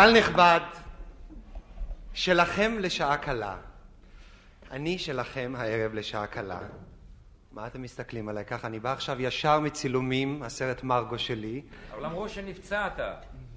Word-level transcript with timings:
קהל 0.00 0.18
נכבד, 0.18 0.60
שלכם 2.12 2.76
לשעה 2.78 3.16
קלה. 3.16 3.56
אני 4.70 4.98
שלכם 4.98 5.54
הערב 5.58 5.94
לשעה 5.94 6.26
קלה. 6.26 6.58
מה 7.52 7.66
אתם 7.66 7.82
מסתכלים 7.82 8.28
עליי 8.28 8.44
ככה? 8.44 8.66
אני 8.66 8.80
בא 8.80 8.92
עכשיו 8.92 9.22
ישר 9.22 9.60
מצילומים, 9.60 10.42
הסרט 10.42 10.82
מרגו 10.82 11.18
שלי. 11.18 11.62
אבל 11.94 12.04
אמרו 12.04 12.28
שנפצעת. 12.28 13.00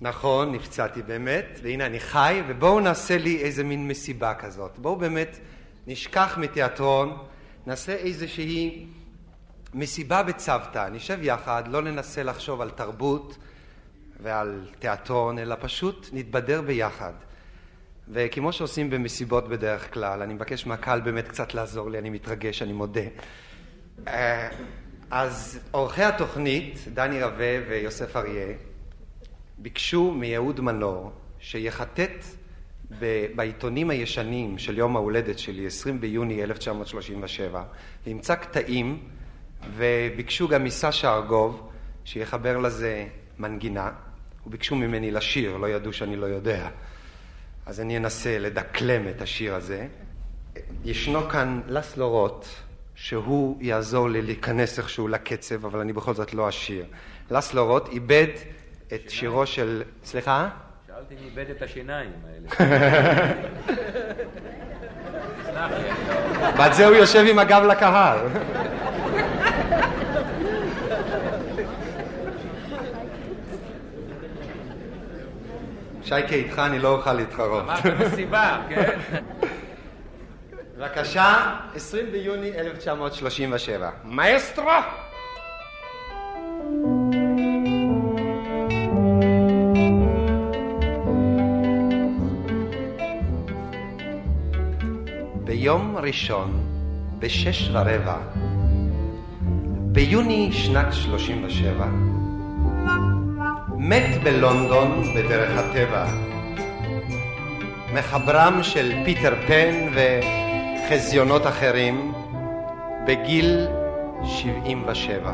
נכון, 0.01 0.51
נפצעתי 0.51 1.01
באמת, 1.01 1.59
והנה 1.61 1.85
אני 1.85 1.99
חי, 1.99 2.41
ובואו 2.47 2.79
נעשה 2.79 3.17
לי 3.17 3.41
איזה 3.41 3.63
מין 3.63 3.87
מסיבה 3.87 4.33
כזאת. 4.33 4.79
בואו 4.79 4.95
באמת 4.95 5.37
נשכח 5.87 6.37
מתיאטרון, 6.37 7.17
נעשה 7.67 7.93
איזושהי 7.93 8.87
מסיבה 9.73 10.23
בצוותא. 10.23 10.89
נשב 10.89 11.19
יחד, 11.21 11.63
לא 11.67 11.81
ננסה 11.81 12.23
לחשוב 12.23 12.61
על 12.61 12.69
תרבות 12.69 13.37
ועל 14.19 14.67
תיאטרון, 14.79 15.39
אלא 15.39 15.55
פשוט 15.59 16.09
נתבדר 16.13 16.61
ביחד. 16.61 17.13
וכמו 18.09 18.53
שעושים 18.53 18.89
במסיבות 18.89 19.49
בדרך 19.49 19.93
כלל, 19.93 20.21
אני 20.21 20.33
מבקש 20.33 20.65
מהקהל 20.65 21.01
באמת 21.01 21.27
קצת 21.27 21.53
לעזור 21.53 21.89
לי, 21.89 21.97
אני 21.97 22.09
מתרגש, 22.09 22.61
אני 22.61 22.73
מודה. 22.73 23.01
אה, 24.07 24.49
אז 25.11 25.59
עורכי 25.71 26.03
התוכנית, 26.03 26.79
דני 26.93 27.23
רווה 27.23 27.59
ויוסף 27.69 28.15
אריה, 28.15 28.47
ביקשו 29.57 30.11
מיהוד 30.11 30.61
מנור 30.61 31.11
שיחטט 31.39 32.25
בעיתונים 33.35 33.89
הישנים 33.89 34.57
של 34.57 34.77
יום 34.77 34.95
ההולדת 34.95 35.39
שלי, 35.39 35.67
20 35.67 36.01
ביוני 36.01 36.43
1937, 36.43 37.63
וימצא 38.05 38.35
קטעים, 38.35 38.99
וביקשו 39.75 40.47
גם 40.47 40.63
מסשה 40.63 41.13
ארגוב 41.13 41.69
שיחבר 42.05 42.57
לזה 42.57 43.07
מנגינה, 43.39 43.91
וביקשו 44.47 44.75
ממני 44.75 45.11
לשיר, 45.11 45.57
לא 45.57 45.67
ידעו 45.67 45.93
שאני 45.93 46.15
לא 46.15 46.25
יודע. 46.25 46.69
אז 47.65 47.79
אני 47.79 47.97
אנסה 47.97 48.39
לדקלם 48.39 49.07
את 49.07 49.21
השיר 49.21 49.55
הזה. 49.55 49.87
ישנו 50.85 51.29
כאן 51.29 51.61
לסלו 51.67 52.09
רוט, 52.09 52.45
שהוא 52.95 53.57
יעזור 53.61 54.09
לי 54.09 54.21
להיכנס 54.21 54.79
איכשהו 54.79 55.07
לקצב, 55.07 55.65
אבל 55.65 55.79
אני 55.79 55.93
בכל 55.93 56.13
זאת 56.13 56.33
לא 56.33 56.49
אשיר. 56.49 56.85
לסלו 57.31 57.65
רוט 57.65 57.89
איבד 57.89 58.27
את 58.93 59.09
שירו 59.09 59.45
של... 59.45 59.83
סליחה? 60.03 60.49
שאלתי 60.87 61.13
אם 61.13 61.19
איבד 61.25 61.49
את 61.49 61.61
השיניים 61.61 62.11
האלה. 62.27 62.49
ועל 66.57 66.73
זה 66.73 66.87
הוא 66.87 66.95
יושב 66.95 67.25
עם 67.29 67.39
הגב 67.39 67.63
לקהל. 67.63 68.19
שייקה, 76.05 76.35
איתך 76.35 76.59
אני 76.59 76.79
לא 76.79 76.87
אוכל 76.87 77.13
להתחרות. 77.13 77.63
אמרת 77.63 77.85
מסיבה, 77.85 78.61
כן? 78.69 78.99
בבקשה, 80.77 81.55
20 81.75 82.11
ביוני 82.11 82.51
1937. 82.57 83.89
מאסטרו! 84.03 84.71
ביום 95.43 95.97
ראשון, 95.97 96.63
בשש 97.19 97.69
ורבע, 97.73 98.17
ביוני 99.91 100.49
שנת 100.51 100.93
37, 100.93 101.87
מת 103.85 104.23
בלונדון 104.23 105.01
בדרך 105.15 105.57
הטבע 105.57 106.05
מחברם 107.93 108.59
של 108.61 108.91
פיטר 109.05 109.33
פן 109.47 109.75
וחזיונות 110.87 111.47
אחרים 111.47 112.13
בגיל 113.07 113.67
77. 114.25 115.31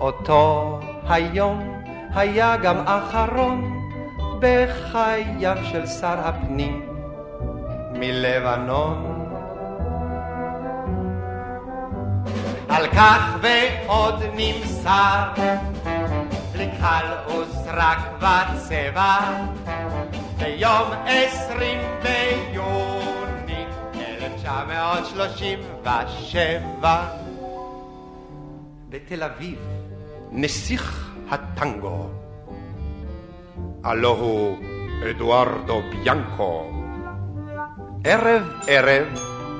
אותו 0.00 0.78
היום 1.08 1.82
היה 2.14 2.56
גם 2.56 2.76
אחרון 2.86 3.80
בחייו 4.40 5.56
של 5.64 5.86
שר 5.86 6.18
הפנים 6.18 6.86
מלבנון 7.92 9.17
על 12.68 12.86
כך 12.86 13.36
ועוד 13.42 14.22
נמסר. 14.34 15.32
לקהל 16.54 17.06
וסרק 17.26 17.98
וצבע 18.18 19.18
ביום 20.38 20.90
עשרים 21.06 21.78
ביוני 22.02 23.64
אלף 23.94 24.32
תשע 24.36 24.64
מאות 24.64 25.06
שלושים 25.06 25.58
ושבע. 25.82 27.04
בתל 28.88 29.22
אביב 29.22 29.58
נסיך 30.32 31.14
הטנגו 31.30 32.08
הלא 33.84 34.08
הוא 34.08 34.56
אדוארדו 35.10 35.82
ביאנקו. 35.90 36.70
ערב 38.04 38.52
ערב 38.66 39.06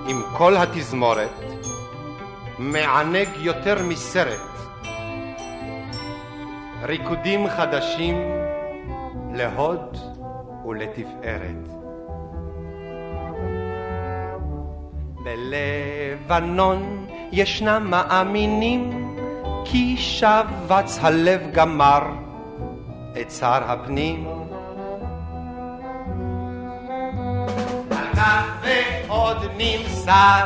עם 0.09 0.23
כל 0.37 0.57
התזמורת 0.57 1.48
מענג 2.59 3.29
יותר 3.37 3.83
מסרט. 3.83 4.41
ריקודים 6.83 7.49
חדשים 7.49 8.17
להוד 9.35 9.97
ולתפארת. 10.67 11.69
בלבנון 15.25 17.07
ישנם 17.33 17.87
מאמינים 17.91 19.15
כי 19.65 19.97
שבץ 19.97 20.99
הלב 21.03 21.41
גמר 21.53 22.03
את 23.21 23.31
שר 23.31 23.61
הפנים. 23.71 24.29
על 28.19 28.49
ועוד 28.63 29.37
נמסר 29.57 30.45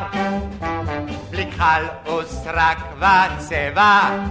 בלי 1.32 1.50
כחל 1.50 1.84
וסרק 2.06 2.78
וצבע 2.96 4.24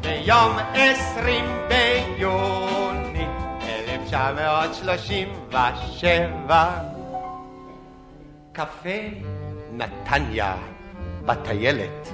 ביום 0.00 0.56
עשרים 0.74 1.44
ביוני 1.68 3.26
אלף 3.62 4.06
תשע 4.06 4.32
מאות 4.32 4.74
שלושים 4.74 5.28
ושבע. 5.48 6.70
קפה 8.52 8.98
נתניה 9.72 10.56
בטיילת 11.26 12.08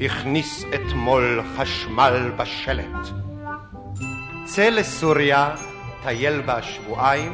הכניס 0.00 0.64
אתמול 0.74 1.42
חשמל 1.56 2.32
בשלט. 2.36 3.08
צא 4.44 4.68
לסוריה, 4.68 5.54
טייל 6.02 6.40
בה 6.40 6.62
שבועיים, 6.62 7.32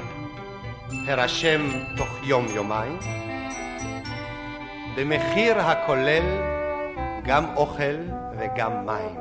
הרשם 1.09 1.61
תוך 1.97 2.09
יום-יומיים 2.23 3.18
במחיר 4.99 5.61
הכולל 5.61 6.25
גם 7.25 7.45
אוכל 7.57 7.97
וגם 8.39 8.87
מים. 8.87 9.21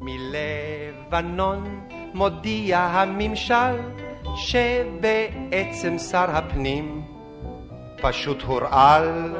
מלבנון 0.00 1.80
מודיע 2.14 2.78
הממשל 2.78 3.80
שבעצם 4.36 5.98
שר 5.98 6.36
הפנים 6.36 7.04
פשוט 8.02 8.42
הורעל. 8.42 9.36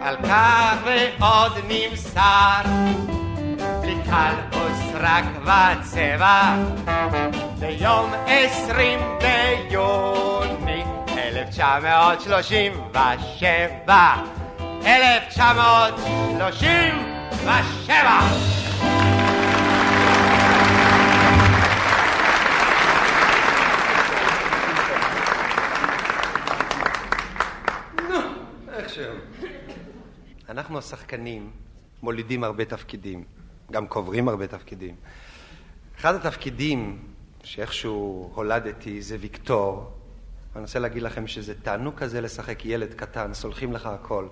על 0.00 0.16
כך 0.16 0.76
ועוד 0.84 1.52
נמסר 1.68 2.62
בלי 3.88 4.02
קל 4.04 4.34
וסרק 4.50 5.24
סרק 5.42 5.78
וצבע 5.80 6.64
ביום 7.58 8.10
עשרים 8.26 8.98
ביוני 9.20 10.84
אלף 11.18 11.48
תשע 11.48 11.78
מאות 11.82 12.20
שלושים 12.20 12.72
ושבע. 12.90 14.14
אלף 14.84 15.28
תשע 15.28 15.52
מאות 15.52 15.94
שלושים 15.98 16.94
ושבע. 17.32 18.20
איכשהו. 28.72 29.14
אנחנו 30.48 30.78
השחקנים 30.78 31.50
מולידים 32.02 32.44
הרבה 32.44 32.64
תפקידים, 32.64 33.24
גם 33.72 33.86
קוברים 33.86 34.28
הרבה 34.28 34.46
תפקידים. 34.46 34.94
אחד 36.00 36.14
התפקידים 36.14 36.98
שאיכשהו 37.44 38.30
הולדתי 38.34 39.02
זה 39.02 39.16
ויקטור. 39.20 39.92
אני 40.56 40.62
רוצה 40.62 40.78
להגיד 40.78 41.02
לכם 41.02 41.26
שזה 41.26 41.54
תענוג 41.62 41.94
כזה 41.94 42.20
לשחק 42.20 42.64
ילד 42.64 42.94
קטן, 42.94 43.34
סולחים 43.34 43.72
לך 43.72 43.86
הכל. 43.86 44.26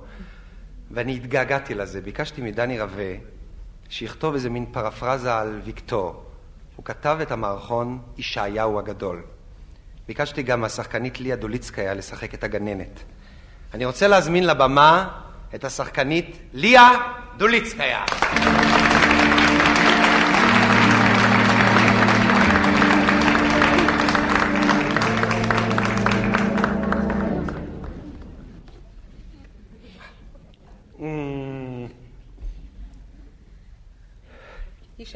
ואני 0.91 1.17
התגעגעתי 1.17 1.75
לזה, 1.75 2.01
ביקשתי 2.01 2.43
מדני 2.43 2.81
רווה 2.81 3.15
שיכתוב 3.89 4.35
איזה 4.35 4.51
מין 4.51 4.67
פרפרזה 4.73 5.35
על 5.35 5.61
ויקטור. 5.65 6.25
הוא 6.77 6.85
כתב 6.85 7.19
את 7.23 7.31
המערכון 7.31 7.99
ישעיהו 8.19 8.79
הגדול. 8.79 9.23
ביקשתי 10.09 10.43
גם 10.43 10.61
מהשחקנית 10.61 11.21
ליה 11.21 11.37
דוליצקיה 11.37 11.95
לשחק 11.95 12.35
את 12.35 12.45
הגננת. 12.45 13.03
אני 13.75 13.85
רוצה 13.85 14.09
להזמין 14.09 14.47
לבמה 14.47 15.09
את 15.55 15.65
השחקנית 15.65 16.37
ליה 16.53 16.91
דוליצקיה. 17.37 18.05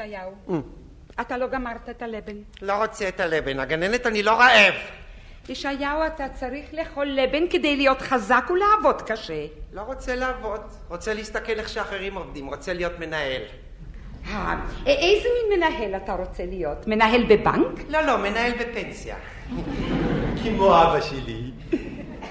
ישעיהו, 0.05 0.63
אתה 1.21 1.39
לא 1.39 1.47
גמרת 1.47 1.89
את 1.89 2.03
הלבן. 2.03 2.37
לא 2.63 2.73
רוצה 2.73 3.09
את 3.09 3.21
הלבן, 3.21 3.61
הגננת 3.61 4.07
אני 4.07 4.23
לא 4.23 4.31
רעב. 4.31 4.75
ישעיהו, 5.49 6.07
אתה 6.07 6.29
צריך 6.29 6.75
לאכול 6.75 7.07
לבן 7.07 7.49
כדי 7.51 7.77
להיות 7.77 8.01
חזק 8.03 8.45
ולעבוד 8.51 9.03
קשה. 9.03 9.47
לא 9.73 9.81
רוצה 9.81 10.17
לעבוד, 10.17 10.61
רוצה 10.89 11.15
להסתכל 11.15 11.53
איך 11.53 11.69
שאחרים 11.69 12.15
עובדים, 12.15 12.47
רוצה 12.47 12.73
להיות 12.73 12.99
מנהל. 12.99 13.43
אה, 14.33 14.57
איזה 14.87 15.29
מין 15.49 15.59
מנהל 15.59 15.97
אתה 15.97 16.13
רוצה 16.13 16.47
להיות? 16.47 16.87
מנהל 16.87 17.25
בבנק? 17.25 17.81
לא, 17.89 18.01
לא, 18.01 18.19
מנהל 18.19 18.53
בפנסיה. 18.53 19.17
כמו 20.43 20.83
אבא 20.83 21.01
שלי. 21.01 21.51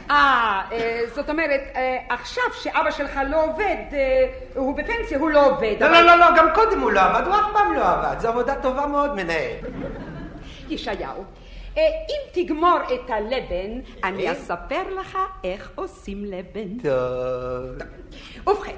אה, 0.09 0.61
אה, 0.71 1.01
זאת 1.15 1.29
אומרת, 1.29 1.61
אה, 1.75 1.97
עכשיו 2.09 2.43
שאבא 2.61 2.91
שלך 2.91 3.19
לא 3.29 3.43
עובד, 3.43 3.75
אה, 3.93 4.25
הוא 4.55 4.77
בפנסיה, 4.77 5.17
הוא 5.17 5.29
לא 5.29 5.45
עובד. 5.45 5.75
לא, 5.79 5.87
לא, 5.91 6.01
לא, 6.01 6.15
לא, 6.15 6.25
גם 6.37 6.47
קודם 6.55 6.79
הוא 6.79 6.91
לא 6.91 7.01
עבד, 7.01 7.27
הוא 7.27 7.35
אף 7.35 7.53
פעם 7.53 7.73
לא 7.73 7.89
עבד, 7.89 8.19
זו 8.19 8.27
עבודה 8.27 8.55
טובה 8.61 8.87
מאוד, 8.87 9.15
מנהל. 9.15 9.51
ישעיהו, 10.69 11.23
אם 11.77 12.21
תגמור 12.31 12.77
את 12.93 13.09
הלבן, 13.09 13.79
אני? 14.03 14.31
אספר 14.31 14.83
לך 14.99 15.17
איך 15.43 15.71
עושים 15.75 16.25
לבן. 16.25 16.77
טוב. 16.83 17.87
ובכן, 18.47 18.75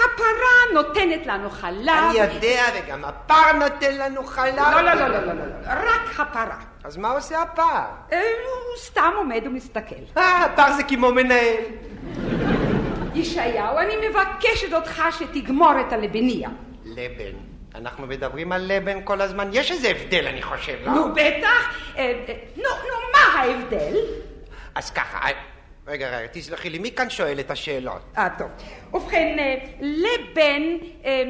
הפרה 0.00 0.82
נותנת 0.82 1.26
לנו 1.26 1.50
חלב. 1.50 1.88
אני 1.88 2.18
יודע, 2.18 2.64
וגם 2.74 3.04
הפר 3.04 3.52
נותן 3.52 3.98
לנו 3.98 4.24
חלב. 4.24 4.54
לא, 4.56 4.80
לא, 4.80 4.94
לא, 4.94 5.08
לא, 5.08 5.18
לא, 5.18 5.32
לא, 5.32 5.44
לא, 5.44 5.68
רק 5.68 6.20
הפרה. 6.20 6.58
אז 6.84 6.96
מה 6.96 7.10
עושה 7.10 7.42
הפר? 7.42 7.84
אה, 8.12 8.18
הוא 8.18 8.78
סתם 8.78 9.12
עומד 9.16 9.42
ומסתכל. 9.46 9.94
אה, 10.16 10.44
הפר 10.44 10.72
זה 10.72 10.82
כמו 10.82 11.12
מנהל. 11.12 11.56
ישעיהו, 13.14 13.78
אני 13.78 13.94
מבקשת 14.08 14.72
אותך 14.72 15.02
שתגמור 15.18 15.72
את 15.80 15.92
הלבניה. 15.92 16.48
לבן. 16.84 17.36
אנחנו 17.74 18.06
מדברים 18.06 18.52
על 18.52 18.72
לבן 18.72 19.04
כל 19.04 19.20
הזמן, 19.20 19.48
יש 19.52 19.70
איזה 19.70 19.88
הבדל, 19.88 20.26
אני 20.26 20.42
חושב, 20.42 20.76
לא? 20.84 20.92
נו, 20.92 21.14
בטח. 21.14 21.74
אה, 21.96 22.02
אה, 22.28 22.34
נו, 22.56 22.62
נו, 22.62 22.94
מה 23.12 23.40
ההבדל? 23.40 23.96
אז 24.74 24.90
ככה, 24.90 25.18
רגע, 25.88 26.18
רגע, 26.18 26.26
תסלחי 26.32 26.70
לי, 26.70 26.78
מי 26.78 26.90
כאן 26.90 27.10
שואל 27.10 27.40
את 27.40 27.50
השאלות? 27.50 28.02
אה, 28.18 28.28
טוב. 28.38 28.48
ובכן, 28.92 29.36
אה, 29.38 29.54
לבן, 29.80 30.62
אה, 31.04 31.22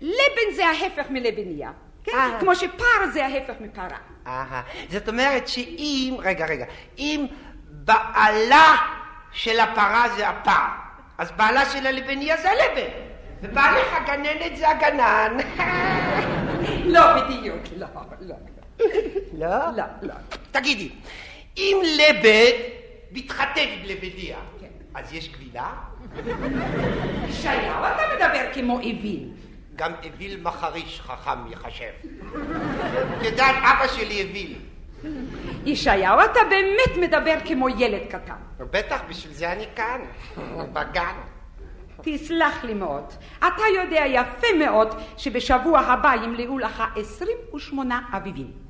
לבן 0.00 0.54
זה 0.56 0.66
ההפך 0.66 1.10
מלבניה. 1.10 1.70
כן? 2.04 2.12
אה. 2.14 2.36
כמו 2.40 2.54
שפר 2.54 3.06
זה 3.12 3.26
ההפך 3.26 3.54
מפרה. 3.60 3.98
אהה, 4.26 4.62
זאת 4.88 5.08
אומרת 5.08 5.48
שאם, 5.48 6.16
רגע, 6.18 6.46
רגע, 6.46 6.64
אם 6.98 7.26
בעלה 7.68 8.76
של 9.32 9.60
הפרה 9.60 10.08
זה 10.16 10.28
הפר, 10.28 10.66
אז 11.18 11.30
בעלה 11.30 11.64
של 11.70 11.86
הלבניה 11.86 12.36
זה 12.36 12.50
הלבן, 12.50 12.90
ובעלך 13.42 13.86
הגננת 13.92 14.56
זה 14.56 14.68
הגנן. 14.68 15.36
לא 16.94 17.00
בדיוק, 17.22 17.62
לא, 17.76 17.86
לא. 18.20 18.34
לא? 19.32 19.76
לא, 19.76 19.84
לא. 20.02 20.14
תגידי, 20.52 20.90
אם 21.56 21.82
לבד 21.84 22.77
מתחתן 23.12 23.60
עם 23.78 23.84
לבדיה, 23.84 24.38
כן. 24.60 24.66
אז 24.94 25.12
יש 25.12 25.28
קבילה? 25.28 25.72
ישעיהו, 27.28 27.84
אתה 27.84 28.02
מדבר 28.14 28.54
כמו 28.54 28.76
אוויל. 28.76 29.30
גם 29.76 29.92
אוויל 30.04 30.40
מחריש 30.42 31.00
חכם 31.00 31.52
יחשב. 31.52 31.92
יודעת, 33.22 33.54
אבא 33.56 33.88
שלי 33.88 34.22
אוויל. 34.22 34.58
ישעיהו, 35.66 36.20
אתה 36.24 36.40
באמת 36.50 37.08
מדבר 37.08 37.34
כמו 37.44 37.68
ילד 37.68 38.02
קטן. 38.10 38.36
בטח, 38.58 39.00
בשביל 39.08 39.32
זה 39.32 39.52
אני 39.52 39.66
כאן, 39.76 40.00
בגן. 40.72 41.14
תסלח 42.02 42.64
לי 42.64 42.74
מאוד. 42.74 43.04
אתה 43.38 43.62
יודע 43.82 44.04
יפה 44.06 44.46
מאוד 44.58 44.94
שבשבוע 45.16 45.80
הבא 45.80 46.14
ימלאו 46.24 46.58
לך 46.58 46.82
28 46.96 48.00
אביבים. 48.12 48.67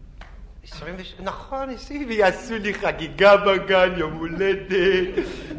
26, 0.72 1.14
נכון, 1.18 1.68
ויעשו 2.08 2.54
לי 2.58 2.74
חגיגה 2.74 3.36
בגן, 3.36 3.94
יום 3.96 4.12
הולדת, 4.12 4.76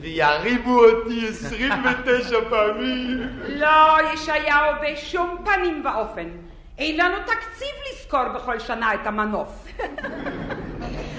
וירימו 0.01 0.79
אותי 0.79 1.27
29 1.27 2.37
פעמים. 2.49 3.29
לא, 3.47 3.97
ישעיהו, 4.13 4.73
בשום 4.81 5.43
פנים 5.45 5.85
ואופן. 5.85 6.29
אין 6.77 6.97
לנו 6.97 7.15
תקציב 7.25 7.75
לזכור 7.91 8.23
בכל 8.35 8.59
שנה 8.59 8.93
את 8.93 9.07
המנוף. 9.07 9.65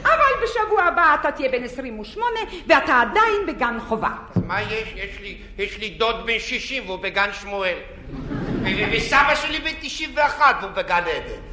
אבל 0.03 0.33
בשבוע 0.45 0.83
הבא 0.83 1.17
אתה 1.21 1.33
תהיה 1.33 1.49
בן 1.49 1.65
28 1.65 2.27
ואתה 2.67 3.01
עדיין 3.01 3.47
בגן 3.47 3.79
חובה. 3.81 4.11
אז 4.37 4.43
מה 4.47 4.63
יש? 4.63 4.89
יש 4.97 5.21
לי, 5.21 5.39
יש 5.59 5.79
לי 5.79 5.91
דוד 5.91 6.27
בן 6.27 6.39
60 6.39 6.83
והוא 6.87 6.99
בגן 6.99 7.31
שמואל. 7.33 7.77
וסבא 8.93 9.35
שלי 9.35 9.59
בן 9.59 9.71
91 9.81 10.57
והוא 10.61 10.73
בגן 10.73 11.03
עדן. 11.03 11.50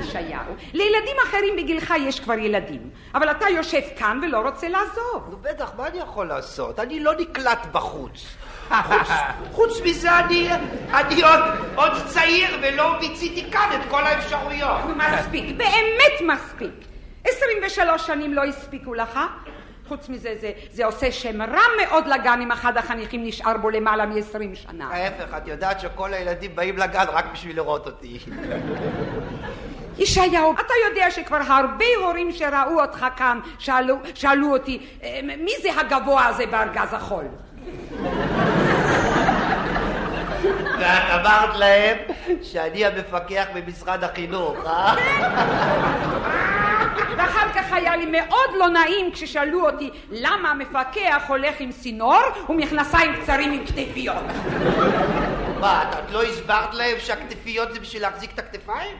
ישעיהו, 0.00 0.54
לילדים 0.72 1.16
אחרים 1.28 1.56
בגילך 1.56 1.94
יש 2.00 2.20
כבר 2.20 2.38
ילדים, 2.38 2.90
אבל 3.14 3.30
אתה 3.30 3.48
יושב 3.48 3.80
כאן 3.98 4.20
ולא 4.22 4.38
רוצה 4.38 4.68
לעזוב. 4.68 5.28
נו 5.30 5.36
בטח, 5.36 5.72
מה 5.76 5.86
אני 5.86 5.98
יכול 5.98 6.26
לעשות? 6.26 6.80
אני 6.80 7.00
לא 7.00 7.12
נקלט 7.20 7.66
בחוץ. 7.72 8.26
חוץ, 8.68 9.08
חוץ 9.56 9.80
מזה 9.84 10.18
אני, 10.18 10.48
אני 10.94 11.22
עוד, 11.22 11.40
עוד 11.74 11.92
צעיר 12.06 12.58
ולא 12.62 13.00
מיציתי 13.00 13.50
כאן 13.50 13.70
את 13.74 13.90
כל 13.90 14.04
האפשרויות. 14.04 14.80
מספיק, 14.96 15.56
באמת 15.56 16.20
מספיק. 16.34 16.86
23 17.24 18.06
שנים 18.06 18.34
לא 18.34 18.44
הספיקו 18.44 18.94
לך? 18.94 19.20
חוץ 19.88 20.08
מזה, 20.08 20.34
זה, 20.40 20.52
זה 20.72 20.86
עושה 20.86 21.12
שם 21.12 21.42
רע 21.42 21.60
מאוד 21.82 22.06
לגן 22.06 22.40
אם 22.42 22.52
אחד 22.52 22.76
החניכים 22.76 23.24
נשאר 23.24 23.56
בו 23.56 23.70
למעלה 23.70 24.06
מ-20 24.06 24.54
שנה. 24.54 24.88
ההפך, 24.90 25.34
את 25.36 25.48
יודעת 25.48 25.80
שכל 25.80 26.14
הילדים 26.14 26.56
באים 26.56 26.78
לגן 26.78 27.04
רק 27.12 27.24
בשביל 27.32 27.56
לראות 27.56 27.86
אותי. 27.86 28.18
ישעיהו, 29.98 30.52
אתה 30.52 30.72
יודע 30.88 31.10
שכבר 31.10 31.40
הרבה 31.46 31.84
הורים 32.04 32.32
שראו 32.32 32.80
אותך 32.80 33.06
כאן 33.16 33.40
שאלו, 33.58 33.96
שאלו 34.14 34.52
אותי, 34.52 34.86
"אה, 35.02 35.20
מי 35.38 35.52
זה 35.62 35.68
הגבוה 35.80 36.26
הזה 36.26 36.46
בארגז 36.46 36.92
החול? 36.92 37.24
ואת 40.80 41.02
אמרת 41.20 41.56
להם 41.56 41.96
שאני 42.42 42.84
המפקח 42.86 43.44
במשרד 43.54 44.04
החינוך, 44.04 44.56
אה? 44.66 44.94
ואחר 47.16 47.52
כך 47.54 47.72
היה 47.72 47.96
לי 47.96 48.06
מאוד 48.06 48.50
לא 48.58 48.68
נעים 48.68 49.12
כששאלו 49.12 49.66
אותי 49.66 49.90
למה 50.10 50.50
המפקח 50.50 51.22
הולך 51.28 51.54
עם 51.60 51.72
צינור 51.72 52.20
ומכנסיים 52.48 53.12
קצרים 53.14 53.52
עם 53.52 53.66
כתפיות. 53.66 54.24
מה, 55.60 55.82
את, 55.82 56.10
לא 56.10 56.22
הסברת 56.22 56.74
להם 56.74 56.96
שהכתפיות 56.98 57.72
זה 57.72 57.80
בשביל 57.80 58.02
להחזיק 58.02 58.30
את 58.34 58.38
הכתפיים? 58.38 58.96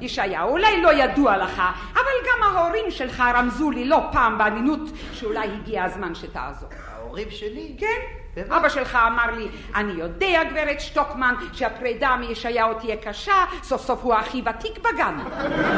ישעיהו, 0.00 0.50
אולי 0.50 0.82
לא 0.82 0.92
ידוע 0.92 1.36
לך, 1.36 1.62
אבל 1.92 2.02
גם 2.02 2.42
ההורים 2.42 2.90
שלך 2.90 3.22
רמזו 3.34 3.70
לי 3.70 3.84
לא 3.84 4.00
פעם 4.12 4.38
באמינות 4.38 4.80
שאולי 5.12 5.48
הגיע 5.48 5.84
הזמן 5.84 6.14
שתעזור. 6.14 6.68
ההורים 6.88 7.30
שלי? 7.30 7.76
כן? 7.78 8.21
אבא 8.38 8.68
שלך 8.68 8.98
אמר 9.06 9.30
לי, 9.36 9.48
אני 9.74 9.92
יודע, 9.92 10.44
גברת 10.50 10.80
שטוקמן, 10.80 11.34
שהפרידה 11.52 12.16
מישעיהו 12.16 12.74
תהיה 12.74 12.96
קשה, 12.96 13.44
סוף 13.62 13.82
סוף 13.82 14.02
הוא 14.02 14.14
הכי 14.14 14.42
ותיק 14.46 14.78
בגן. 14.78 15.14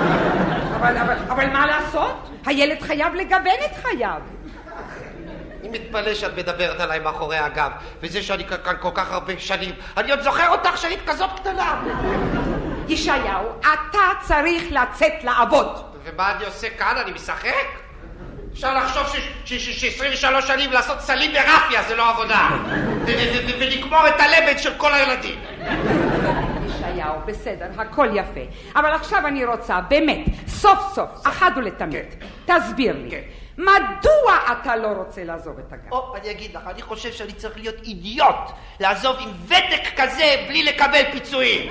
אבל, 0.77 0.97
אבל, 0.97 1.17
אבל 1.29 1.51
מה 1.51 1.67
לעשות? 1.67 2.29
הילד 2.47 2.83
חייב 2.83 3.15
לגוון 3.15 3.59
את 3.65 3.77
חייו. 3.83 4.21
אני 5.61 5.69
מתפלא 5.69 6.15
שאת 6.15 6.39
מדברת 6.39 6.81
עליי 6.81 6.99
מאחורי 6.99 7.39
הגב, 7.39 7.71
וזה 8.01 8.23
שאני 8.23 8.45
כאן 8.45 8.75
כל 8.81 8.91
כך 8.95 9.13
הרבה 9.13 9.33
שנים, 9.39 9.75
אני 9.97 10.11
עוד 10.11 10.21
זוכר 10.21 10.49
אותך 10.49 10.79
שהיית 10.79 11.01
כזאת 11.07 11.31
קטנה. 11.37 11.83
ישעיהו, 12.89 13.49
אתה 13.61 14.09
צריך 14.21 14.63
לצאת 14.71 15.25
לעבוד. 15.25 15.85
ומה 16.05 16.33
אני 16.37 16.45
עושה 16.45 16.71
כאן? 16.71 16.97
אני 16.97 17.13
משחק? 17.13 17.84
אפשר 18.55 18.75
לחשוב 18.75 19.03
ש-23 19.45 20.47
שנים 20.47 20.73
לעשות 20.73 21.01
סלים 21.01 21.33
ברפיה 21.33 21.83
זה 21.89 21.95
לא 21.95 22.11
עבודה. 22.11 22.49
ולגמור 23.59 24.09
את 24.09 24.21
הלמד 24.21 24.59
של 24.59 24.75
כל 24.77 24.95
הילדים. 24.95 25.41
ישעיהו, 26.67 27.15
בסדר, 27.27 27.67
הכל 27.79 28.09
יפה. 28.15 28.41
אבל 28.77 28.93
עכשיו 28.93 29.27
אני 29.27 29.45
רוצה, 29.45 29.81
באמת, 29.81 30.25
סוף 30.47 30.95
סוף, 30.95 31.09
אחת 31.25 31.53
ולתמיד, 31.57 32.07
תסביר 32.45 32.97
לי, 33.03 33.11
כן. 33.11 33.21
מדוע 33.59 34.37
אתה 34.53 34.77
לא 34.77 34.89
רוצה 34.89 35.25
לעזוב 35.25 35.59
את 35.59 35.73
הגן? 35.73 35.89
או, 35.93 36.17
אני 36.17 36.31
אגיד 36.31 36.57
לך, 36.57 36.63
אני 36.67 36.83
חושב 36.83 37.13
שאני 37.13 37.33
צריך 37.33 37.57
להיות 37.57 37.77
אידיוט, 37.83 38.51
לעזוב 38.81 39.17
עם 39.21 39.31
ותק 39.47 40.01
כזה 40.01 40.45
בלי 40.49 40.63
לקבל 40.63 41.03
פיצויים. 41.13 41.71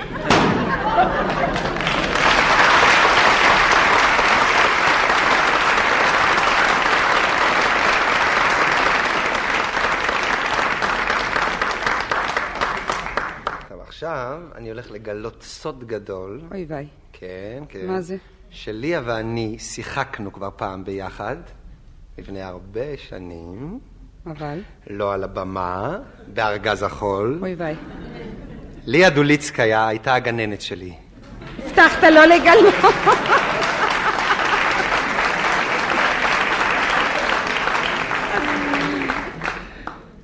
טוב, 13.68 13.80
עכשיו 14.14 14.40
אני 14.54 14.68
הולך 14.68 14.90
לגלות 14.90 15.42
סוד 15.42 15.84
גדול. 15.86 16.40
אוי 16.50 16.66
ויי, 16.68 16.86
כן, 17.12 17.62
כן. 17.68 17.86
מה 17.86 18.00
זה? 18.00 18.16
שליה 18.50 19.02
ואני 19.04 19.58
שיחקנו 19.58 20.32
כבר 20.32 20.48
פעם 20.56 20.84
ביחד, 20.84 21.36
לפני 22.18 22.42
הרבה 22.42 22.96
שנים, 22.96 23.78
אבל? 24.26 24.58
לא 24.90 25.14
על 25.14 25.24
הבמה, 25.24 25.98
בארגז 26.26 26.82
החול. 26.82 27.38
אוי 27.40 27.54
ויי. 27.54 27.74
ליה 28.86 29.10
דוליצקיה 29.10 29.88
הייתה 29.88 30.14
הגננת 30.14 30.60
שלי. 30.60 30.94
הבטחת 31.58 32.02
לא 32.02 32.24
לגלות. 32.24 32.74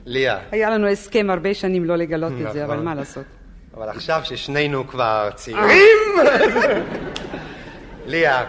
ליה, 0.06 0.38
היה 0.50 0.70
לנו 0.70 0.86
הסכם 0.86 1.30
הרבה 1.30 1.54
שנים 1.54 1.84
לא 1.84 1.96
לגלות 1.96 2.32
את 2.32 2.38
זה, 2.38 2.44
נכון. 2.44 2.60
אבל 2.60 2.84
מה 2.84 2.94
לעשות? 2.94 3.39
אבל 3.80 3.88
עכשיו 3.88 4.20
ששנינו 4.24 4.86
כבר 4.86 5.30
צעירים... 5.34 5.86
ליה, 8.06 8.44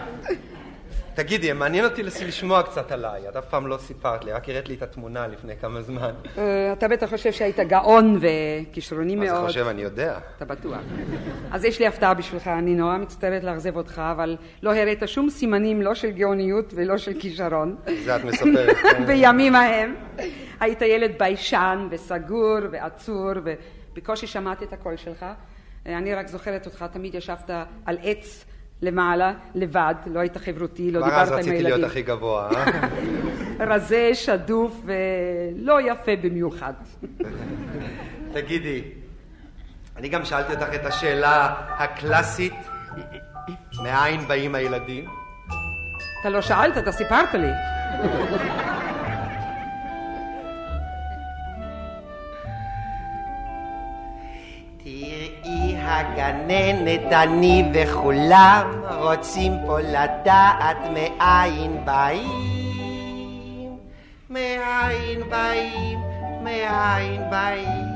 תגידי, 1.14 1.52
מעניין 1.52 1.84
אותי 1.84 2.02
לשמוע 2.02 2.62
קצת 2.62 2.92
עליי. 2.92 3.28
את 3.28 3.36
אף 3.36 3.44
פעם 3.44 3.66
לא 3.66 3.76
סיפרת 3.76 4.24
לי, 4.24 4.32
רק 4.32 4.48
הראית 4.48 4.68
לי 4.68 4.74
את 4.74 4.82
התמונה 4.82 5.26
לפני 5.26 5.56
כמה 5.56 5.82
זמן. 5.82 6.10
אה, 6.38 6.72
אתה 6.72 6.88
בטח 6.88 7.10
חושב 7.10 7.32
שהיית 7.32 7.60
גאון 7.60 8.18
וכישרוני 8.20 9.16
מה 9.16 9.26
זה 9.26 9.32
מאוד. 9.32 9.46
חושב, 9.46 9.66
אני 9.66 9.82
יודע. 9.82 10.18
אתה 10.36 10.44
בטוח. 10.44 10.78
אז 11.50 11.64
יש 11.64 11.80
לי 11.80 11.86
הפתעה 11.86 12.14
בשבילך, 12.14 12.48
אני 12.48 12.74
נורא 12.74 12.96
מצטערת 12.96 13.44
לאכזב 13.44 13.76
אותך, 13.76 14.02
אבל 14.12 14.36
לא 14.62 14.74
הראת 14.74 15.08
שום 15.08 15.30
סימנים, 15.30 15.82
לא 15.82 15.94
של 15.94 16.10
גאוניות 16.10 16.72
ולא 16.76 16.98
של 16.98 17.12
כישרון. 17.20 17.76
זה 18.04 18.16
את 18.16 18.24
מספרת. 18.24 18.76
כן. 18.82 19.06
בימים 19.06 19.54
ההם. 19.54 19.94
היית 20.60 20.82
ילד 20.82 21.12
ביישן 21.18 21.88
וסגור 21.90 22.58
ועצור, 22.70 23.32
ובקושי 23.92 24.26
שמעתי 24.26 24.64
את 24.64 24.72
הקול 24.72 24.96
שלך. 24.96 25.26
אני 25.86 26.14
רק 26.14 26.28
זוכרת 26.28 26.66
אותך, 26.66 26.84
תמיד 26.92 27.14
ישבת 27.14 27.50
על 27.86 27.98
עץ 28.02 28.44
למעלה, 28.82 29.32
לבד, 29.54 29.94
לא 30.06 30.20
היית 30.20 30.36
חברותי, 30.36 30.90
לא 30.90 30.98
כבר 31.00 31.08
דיברת 31.08 31.22
אז 31.22 31.32
עם 31.32 31.38
רציתי 31.38 31.56
הילדים. 31.56 31.76
להיות 31.76 31.90
הכי 31.90 32.02
גבוה. 32.02 32.50
אה? 32.54 32.64
רזה, 33.74 34.10
שדוף 34.14 34.82
ולא 34.84 35.90
יפה 35.90 36.12
במיוחד. 36.22 36.72
תגידי, 38.34 38.82
אני 39.96 40.08
גם 40.08 40.24
שאלתי 40.24 40.52
אותך 40.52 40.74
את 40.74 40.86
השאלה 40.86 41.54
הקלאסית, 41.78 42.54
מאין 43.82 44.20
באים 44.28 44.54
הילדים? 44.54 45.04
אתה 46.20 46.30
לא 46.30 46.40
שאלת, 46.40 46.78
אתה 46.78 46.92
סיפרת 46.92 47.34
לי. 47.34 47.48
הגננת, 55.92 57.12
אני 57.12 57.70
וכולם 57.74 58.82
רוצים 58.98 59.52
פה 59.66 59.80
לדעת 59.80 60.76
מאין 60.92 61.84
באים, 61.84 63.76
מאין 64.30 65.20
באים, 65.30 65.98
מאין 66.42 67.22
באים. 67.30 67.92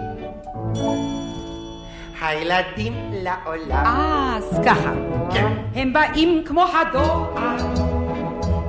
הילדים 2.20 2.94
לעולם. 3.12 3.84
אז 3.86 4.60
ככה. 4.66 4.90
כן. 5.30 5.52
הם 5.74 5.92
באים 5.92 6.42
כמו 6.46 6.64
הדואר, 6.64 7.56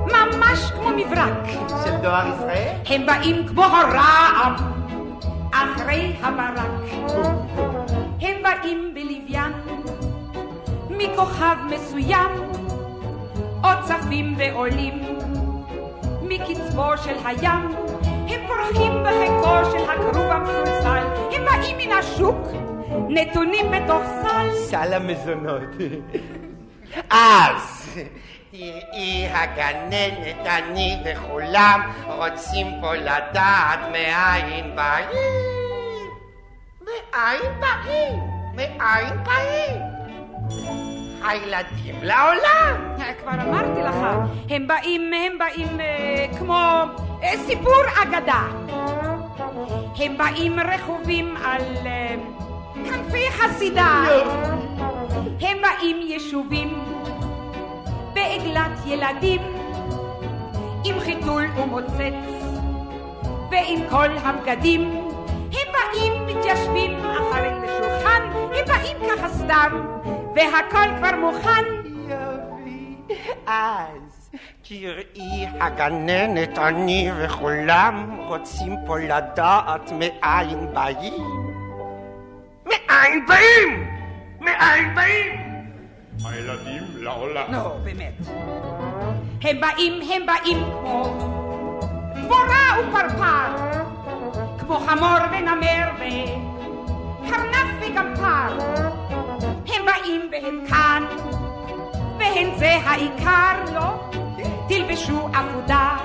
ממש 0.06 0.70
כמו 0.70 0.90
מברק. 0.96 1.48
של 1.84 1.96
דואר 2.02 2.26
ישראל? 2.34 2.74
הם 2.86 3.06
באים 3.06 3.46
כמו 3.48 3.64
הרעם, 3.64 4.54
אחרי 5.52 6.12
הברק. 6.22 7.67
הם 8.20 8.42
באים 8.42 8.94
בלוויין, 8.94 9.52
מכוכב 10.90 11.56
מסוים, 11.70 12.30
או 13.64 13.68
צפים 13.84 14.34
ועולים, 14.38 15.02
מקצבו 16.22 16.96
של 17.04 17.14
הים. 17.24 17.68
הם 18.02 18.46
פורחים 18.46 18.92
בחיקו 19.04 19.70
של 19.72 19.90
הכרוב 19.90 20.30
המסולסל, 20.30 21.04
הם 21.32 21.44
באים 21.44 21.76
מן 21.78 21.96
השוק, 21.98 22.48
נתונים 23.08 23.66
בתוך 23.70 24.02
סל. 24.22 24.50
סל 24.54 24.92
המזונות. 24.92 25.62
אז, 27.10 27.98
תראי 28.50 29.28
הגננת, 29.30 30.46
אני 30.46 30.96
וכולם 31.04 31.80
רוצים 32.06 32.66
פה 32.80 32.94
לדעת 32.94 33.80
מאין 33.92 34.76
באים. 34.76 35.67
מאין 36.88 37.60
באים? 37.60 38.20
מאין 38.54 39.24
באים? 39.24 39.80
הילדים 41.24 41.94
לעולם. 42.02 42.94
כבר 43.22 43.32
אמרתי 43.32 43.82
לך, 43.82 43.96
הם 44.50 44.66
באים, 44.66 45.12
הם 45.12 45.38
באים 45.38 45.80
אה, 45.80 46.26
כמו 46.38 46.82
אה, 47.22 47.32
סיפור 47.46 47.82
אגדה. 48.02 48.42
הם 49.96 50.18
באים 50.18 50.60
רכובים 50.60 51.36
על 51.36 51.62
אה, 51.86 52.14
כנפי 52.74 53.30
חסידה. 53.30 54.04
הם 55.40 55.58
באים 55.62 55.96
יישובים 56.02 56.84
בעגלת 58.12 58.86
ילדים 58.86 59.40
עם 60.84 61.00
חיתול 61.00 61.44
ומוצץ 61.56 62.14
ועם 63.50 63.78
כל 63.90 64.08
הבגדים. 64.22 65.08
הם 65.52 65.72
באים 65.72 66.26
מתיישבים 66.26 66.98
אחרי 67.04 67.50
לשולחן, 67.62 68.22
הם 68.34 68.64
באים 68.66 68.96
ככה 69.08 69.28
סתם, 69.28 69.86
והכל 70.36 70.96
כבר 70.98 71.16
מוכן. 71.20 71.64
יופי. 72.08 73.14
אז 73.46 74.30
תראי 74.62 75.46
הגננת, 75.60 76.58
אני 76.58 77.10
וכולם 77.18 78.16
רוצים 78.26 78.76
פה 78.86 78.98
לדעת 78.98 79.92
מאין 79.92 80.74
באים. 80.74 81.14
מאין 82.66 83.26
באים? 83.26 83.88
מאין 84.40 84.94
באים? 84.94 85.48
הילדים 86.24 86.82
לעולם. 86.96 87.50
נו, 87.50 87.60
באמת. 87.84 88.26
הם 89.42 89.60
באים, 89.60 89.92
הם 90.12 90.26
באים 90.26 90.64
כמו 90.64 91.47
חמור 94.88 95.18
ונמר 95.32 95.90
וקרנף 95.94 97.70
וגמפר. 97.80 98.58
הם 99.66 99.84
באים 99.86 100.30
והם 100.32 100.66
כאן, 100.68 101.04
והן 102.18 102.58
זה 102.58 102.72
העיקר, 102.84 103.74
לא? 103.74 104.10
תלבשו 104.68 105.28
עבודה, 105.34 105.96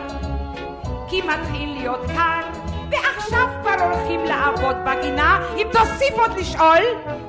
כי 1.10 1.22
מתחיל 1.22 1.74
להיות 1.74 2.06
קר, 2.16 2.50
ועכשיו 2.92 3.48
כבר 3.62 3.84
הולכים 3.84 4.26
לעבוד 4.26 4.76
בגינה. 4.86 5.40
אם 5.58 5.68
תוסיף 5.72 6.14
עוד 6.18 6.32
לשאול, 6.38 6.84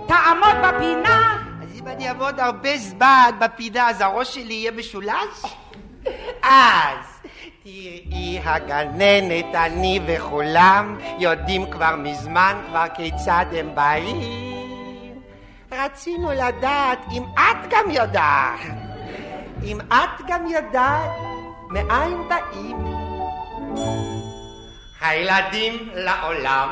תעמוד 0.06 0.56
בפינה. 0.62 1.36
אז 1.62 1.80
אם 1.80 1.88
אני 1.88 2.08
אעבוד 2.08 2.40
הרבה 2.40 2.78
זמן 2.78 3.30
בפינה, 3.40 3.90
אז 3.90 4.00
הראש 4.00 4.34
שלי 4.34 4.54
יהיה 4.54 4.70
משולש? 4.70 5.42
אז 6.42 7.13
תראי 7.64 8.40
הגננת, 8.44 9.54
אני 9.54 10.00
וכולם 10.06 10.96
יודעים 11.18 11.70
כבר 11.70 11.96
מזמן 11.96 12.60
כבר 12.68 12.84
כיצד 12.94 13.46
הם 13.52 13.74
באים. 13.74 15.20
רצינו 15.72 16.32
לדעת 16.32 16.98
אם 17.12 17.22
את 17.34 17.70
גם 17.70 17.90
יודעת, 17.90 18.60
אם 19.62 19.80
את 19.80 20.24
גם 20.26 20.46
יודעת 20.46 21.10
מאין 21.70 22.28
באים. 22.28 22.76
הילדים 25.00 25.88
לעולם. 25.94 26.68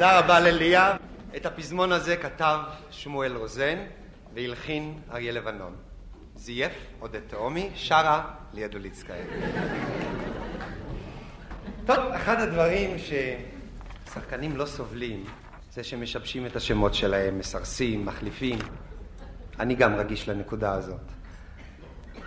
תודה 0.00 0.18
רבה 0.18 0.40
לליה. 0.40 0.96
את 1.36 1.46
הפזמון 1.46 1.92
הזה 1.92 2.16
כתב 2.16 2.58
שמואל 2.90 3.36
רוזן 3.36 3.78
והלחין 4.34 4.98
אריה 5.12 5.32
לבנון. 5.32 5.76
זייף 6.36 6.72
עודד 7.00 7.20
תהומי, 7.26 7.70
שרה 7.74 8.30
ליה 8.52 8.68
דוליצקאי. 8.68 9.20
טוב, 11.86 11.98
אחד 11.98 12.40
הדברים 12.40 12.96
ששחקנים 14.08 14.56
לא 14.56 14.66
סובלים 14.66 15.24
זה 15.72 15.84
שמשבשים 15.84 16.46
את 16.46 16.56
השמות 16.56 16.94
שלהם, 16.94 17.38
מסרסים, 17.38 18.06
מחליפים. 18.06 18.58
אני 19.58 19.74
גם 19.74 19.94
רגיש 19.94 20.28
לנקודה 20.28 20.72
הזאת. 20.72 21.06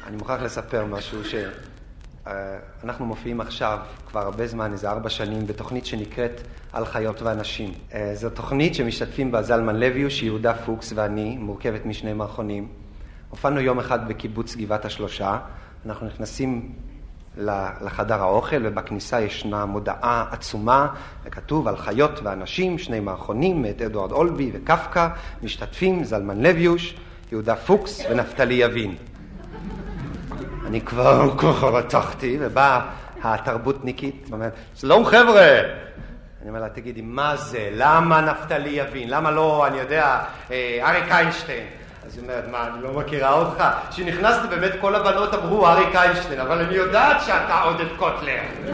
אני 0.07 0.15
מוכרח 0.15 0.41
לספר 0.41 0.85
משהו 0.85 1.25
ש... 1.25 1.35
אה, 2.27 2.57
אנחנו 2.83 3.05
מופיעים 3.05 3.41
עכשיו 3.41 3.79
כבר 4.07 4.19
הרבה 4.19 4.47
זמן, 4.47 4.71
איזה 4.71 4.89
ארבע 4.89 5.09
שנים, 5.09 5.47
בתוכנית 5.47 5.85
שנקראת 5.85 6.41
על 6.73 6.85
חיות 6.85 7.21
ואנשים. 7.21 7.73
אה, 7.93 8.11
זו 8.15 8.29
תוכנית 8.29 8.75
שמשתתפים 8.75 9.31
בה 9.31 9.41
זלמן 9.41 9.75
לויוש, 9.75 10.23
יהודה 10.23 10.53
פוקס 10.53 10.93
ואני, 10.95 11.37
מורכבת 11.37 11.85
משני 11.85 12.13
מערכונים. 12.13 12.67
הופענו 13.29 13.59
יום 13.59 13.79
אחד 13.79 14.07
בקיבוץ 14.07 14.55
גבעת 14.55 14.85
השלושה, 14.85 15.37
אנחנו 15.85 16.07
נכנסים 16.07 16.71
לחדר 17.81 18.21
האוכל 18.21 18.61
ובכניסה 18.63 19.21
ישנה 19.21 19.65
מודעה 19.65 20.25
עצומה 20.31 20.87
וכתוב 21.23 21.67
על 21.67 21.77
חיות 21.77 22.19
ואנשים, 22.23 22.77
שני 22.77 22.99
מערכונים 22.99 23.65
את 23.65 23.81
אדוארד 23.81 24.11
אולבי 24.11 24.51
וקפקא, 24.53 25.07
משתתפים 25.43 26.03
זלמן 26.03 26.41
לויוש, 26.41 26.95
יהודה 27.31 27.55
פוקס 27.55 28.05
ונפתלי 28.09 28.53
יבין. 28.53 28.95
אני 30.65 30.81
כבר 30.81 31.29
ככה 31.41 31.67
רתחתי, 31.67 32.37
ובאה 32.39 32.81
התרבותניקית, 33.23 34.27
ואומרת, 34.29 34.53
שלום 34.75 35.05
חבר'ה! 35.05 35.59
אני 36.41 36.49
אומר 36.49 36.59
לה, 36.61 36.69
תגידי, 36.69 37.01
מה 37.01 37.35
זה? 37.35 37.69
למה 37.71 38.21
נפתלי 38.21 38.69
יבין? 38.69 39.09
למה 39.09 39.31
לא, 39.31 39.67
אני 39.67 39.77
יודע, 39.77 40.19
אה, 40.51 40.79
אריק 40.81 41.11
איינשטיין? 41.11 41.67
אז 42.05 42.17
היא 42.17 42.23
אומרת, 42.23 42.43
מה, 42.51 42.67
אני 42.67 42.83
לא 42.83 42.93
מכירה 42.93 43.33
אותך? 43.33 43.63
כשנכנסתי 43.89 44.47
באמת 44.47 44.71
כל 44.81 44.95
הבנות 44.95 45.33
אמרו 45.33 45.67
אריק 45.67 45.95
איינשטיין, 45.95 46.39
אבל 46.39 46.59
אני 46.59 46.75
יודעת 46.75 47.21
שאתה 47.21 47.61
עודד 47.61 47.87
קוטלר. 47.97 48.39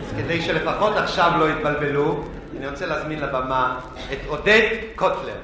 אז 0.00 0.12
כדי 0.16 0.42
שלפחות 0.42 0.96
עכשיו 0.96 1.32
לא 1.38 1.50
יתבלבלו, 1.50 2.24
אני 2.66 2.72
רוצה 2.72 2.86
להזמין 2.86 3.20
לבמה 3.20 3.80
את 4.12 4.18
עודד 4.26 4.68
קוטלר. 4.96 5.36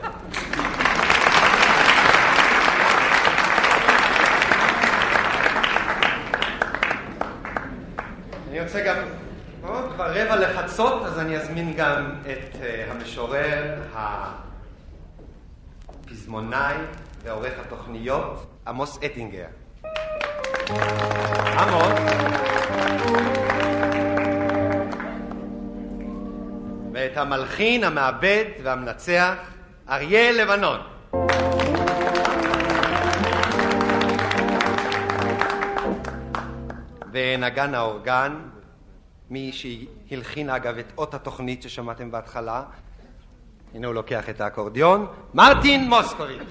אני 8.50 8.60
רוצה 8.60 8.84
גם, 8.84 8.96
כבר 9.62 10.12
רבע 10.14 10.36
לחצות, 10.36 11.02
אז 11.02 11.18
אני 11.18 11.36
אזמין 11.36 11.74
גם 11.76 12.14
את 12.22 12.54
uh, 12.54 12.64
המשורר, 12.90 13.74
הפזמונאי 16.06 16.74
ועורך 17.22 17.52
התוכניות, 17.66 18.46
עמוס 18.66 18.98
אטינגר. 19.04 19.46
עמוס. 21.58 21.98
ואת 26.92 27.16
המלחין, 27.16 27.84
המעבד 27.84 28.44
והמנצח, 28.62 29.34
אריה 29.88 30.32
לבנון. 30.32 30.80
ונגן 37.12 37.74
האורגן, 37.74 38.40
מי 39.30 39.52
שהלחין 39.52 40.50
אגב 40.50 40.78
את 40.78 40.92
אות 40.98 41.14
התוכנית 41.14 41.62
ששמעתם 41.62 42.10
בהתחלה, 42.10 42.62
הנה 43.74 43.86
הוא 43.86 43.94
לוקח 43.94 44.28
את 44.28 44.40
האקורדיון, 44.40 45.06
מרטין 45.34 45.88
מוסקוביץ'. 45.88 46.42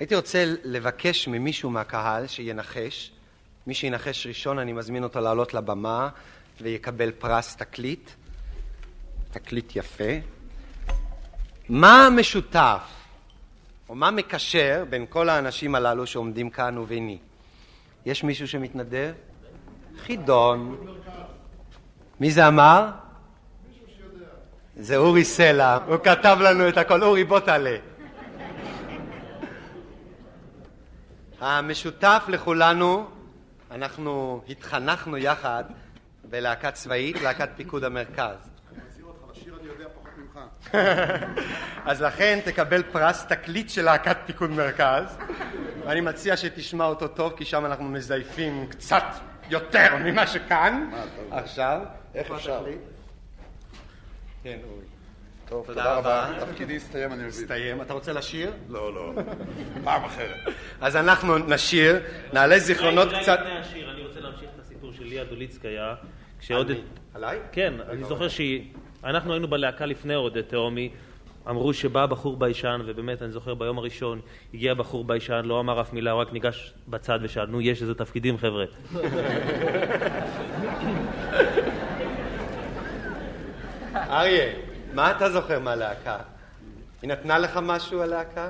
הייתי 0.00 0.14
רוצה 0.16 0.44
לבקש 0.64 1.28
ממישהו 1.28 1.70
מהקהל 1.70 2.26
שינחש 2.26 3.13
מי 3.66 3.74
שינחש 3.74 4.26
ראשון, 4.26 4.58
אני 4.58 4.72
מזמין 4.72 5.04
אותו 5.04 5.20
לעלות 5.20 5.54
לבמה 5.54 6.08
ויקבל 6.60 7.10
פרס 7.10 7.56
תקליט, 7.56 8.10
תקליט 9.30 9.76
יפה. 9.76 10.12
מה 11.68 12.08
משותף, 12.16 12.82
או 13.88 13.94
מה 13.94 14.10
מקשר 14.10 14.84
בין 14.90 15.06
כל 15.08 15.28
האנשים 15.28 15.74
הללו 15.74 16.06
שעומדים 16.06 16.50
כאן 16.50 16.78
וביני? 16.78 17.18
יש 18.06 18.24
מישהו 18.24 18.48
שמתנדב? 18.48 19.12
חידון. 19.98 20.86
מי 22.20 22.30
זה 22.30 22.48
אמר? 22.48 22.90
זה 24.76 24.96
אורי 24.96 25.24
סלע, 25.24 25.78
הוא 25.86 25.96
כתב 25.96 26.38
לנו 26.40 26.68
את 26.68 26.78
הכל. 26.78 27.02
אורי, 27.02 27.24
בוא 27.24 27.40
תעלה. 27.40 27.76
המשותף 31.40 32.24
לכולנו 32.28 33.06
אנחנו 33.74 34.42
התחנכנו 34.48 35.16
יחד 35.16 35.64
בלהקה 36.24 36.70
צבאית, 36.70 37.22
להקת 37.22 37.48
פיקוד 37.56 37.84
המרכז. 37.84 38.50
אז 41.84 42.02
לכן 42.02 42.38
תקבל 42.44 42.82
פרס 42.82 43.26
תקליט 43.26 43.70
של 43.70 43.82
להקת 43.82 44.16
פיקוד 44.26 44.50
מרכז, 44.50 45.18
ואני 45.86 46.00
מציע 46.00 46.36
שתשמע 46.36 46.84
אותו 46.84 47.08
טוב, 47.08 47.32
כי 47.36 47.44
שם 47.44 47.66
אנחנו 47.66 47.84
מזייפים 47.84 48.66
קצת 48.70 49.04
יותר 49.50 49.96
ממה 49.96 50.26
שכאן. 50.26 50.90
עכשיו. 51.30 51.80
איך 52.14 52.30
אפשר? 52.30 52.64
כן, 54.42 54.58
אורי. 54.64 54.93
טוב, 55.48 55.66
תודה 55.66 55.94
רבה. 55.94 56.32
תפקידי 56.40 56.76
הסתיים, 56.76 57.12
אני 57.12 57.16
מבין. 57.16 57.28
הסתיים. 57.28 57.82
אתה 57.82 57.92
רוצה 57.92 58.12
לשיר? 58.12 58.50
לא, 58.68 58.94
לא. 58.94 59.12
פעם 59.84 60.04
אחרת. 60.04 60.36
אז 60.80 60.96
אנחנו 60.96 61.38
נשיר, 61.38 62.00
נעלה 62.32 62.58
זיכרונות 62.58 63.08
אולי 63.08 63.22
קצת... 63.22 63.38
לפני 63.40 63.58
השיר, 63.58 63.90
אני 63.90 64.02
רוצה 64.02 64.20
להמשיך 64.20 64.48
את 64.54 64.60
הסיפור 64.60 64.92
של 64.92 65.04
ליה 65.04 65.24
דוליצקיה, 65.24 65.94
כשעודד... 66.40 66.74
עליי? 67.14 67.38
כן, 67.52 67.74
אני 67.88 68.04
זוכר 68.04 68.28
שאנחנו 68.28 69.32
היינו 69.32 69.48
בלהקה 69.48 69.86
לפני 69.86 70.14
עודד 70.14 70.40
תהומי, 70.40 70.90
אמרו 71.50 71.74
שבא 71.74 72.06
בחור 72.06 72.36
ביישן, 72.36 72.80
ובאמת, 72.86 73.22
אני 73.22 73.32
זוכר 73.32 73.54
ביום 73.54 73.78
הראשון 73.78 74.20
הגיע 74.54 74.74
בחור 74.74 75.04
ביישן, 75.04 75.42
לא 75.44 75.60
אמר 75.60 75.80
אף 75.80 75.92
מילה, 75.92 76.10
הוא 76.10 76.20
רק 76.20 76.32
ניגש 76.32 76.74
בצד 76.88 77.18
ושאל, 77.22 77.46
נו, 77.46 77.60
יש 77.60 77.82
איזה 77.82 77.94
תפקידים, 77.94 78.38
חבר'ה. 78.38 78.64
אריה, 83.94 84.52
מה 84.94 85.10
אתה 85.10 85.30
זוכר 85.30 85.60
מהלהקה? 85.60 86.16
היא 87.02 87.10
נתנה 87.10 87.38
לך 87.38 87.58
משהו 87.62 88.02
הלהקה? 88.02 88.48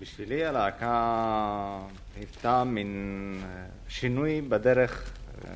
בשבילי 0.00 0.44
הלהקה 0.44 1.78
היוותה 2.16 2.64
מין 2.64 3.34
אה, 3.42 3.64
שינוי 3.88 4.40
בדרך, 4.40 5.10
אה, 5.44 5.50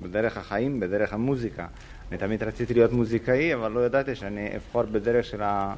בדרך 0.00 0.36
החיים, 0.36 0.80
בדרך 0.80 1.12
המוזיקה. 1.12 1.66
אני 2.10 2.18
תמיד 2.18 2.42
רציתי 2.42 2.74
להיות 2.74 2.92
מוזיקאי, 2.92 3.54
אבל 3.54 3.72
לא 3.72 3.80
ידעתי 3.80 4.14
שאני 4.14 4.50
אבחור 4.56 4.82
בדרך 4.82 5.24
של 5.24 5.42
ה... 5.42 5.74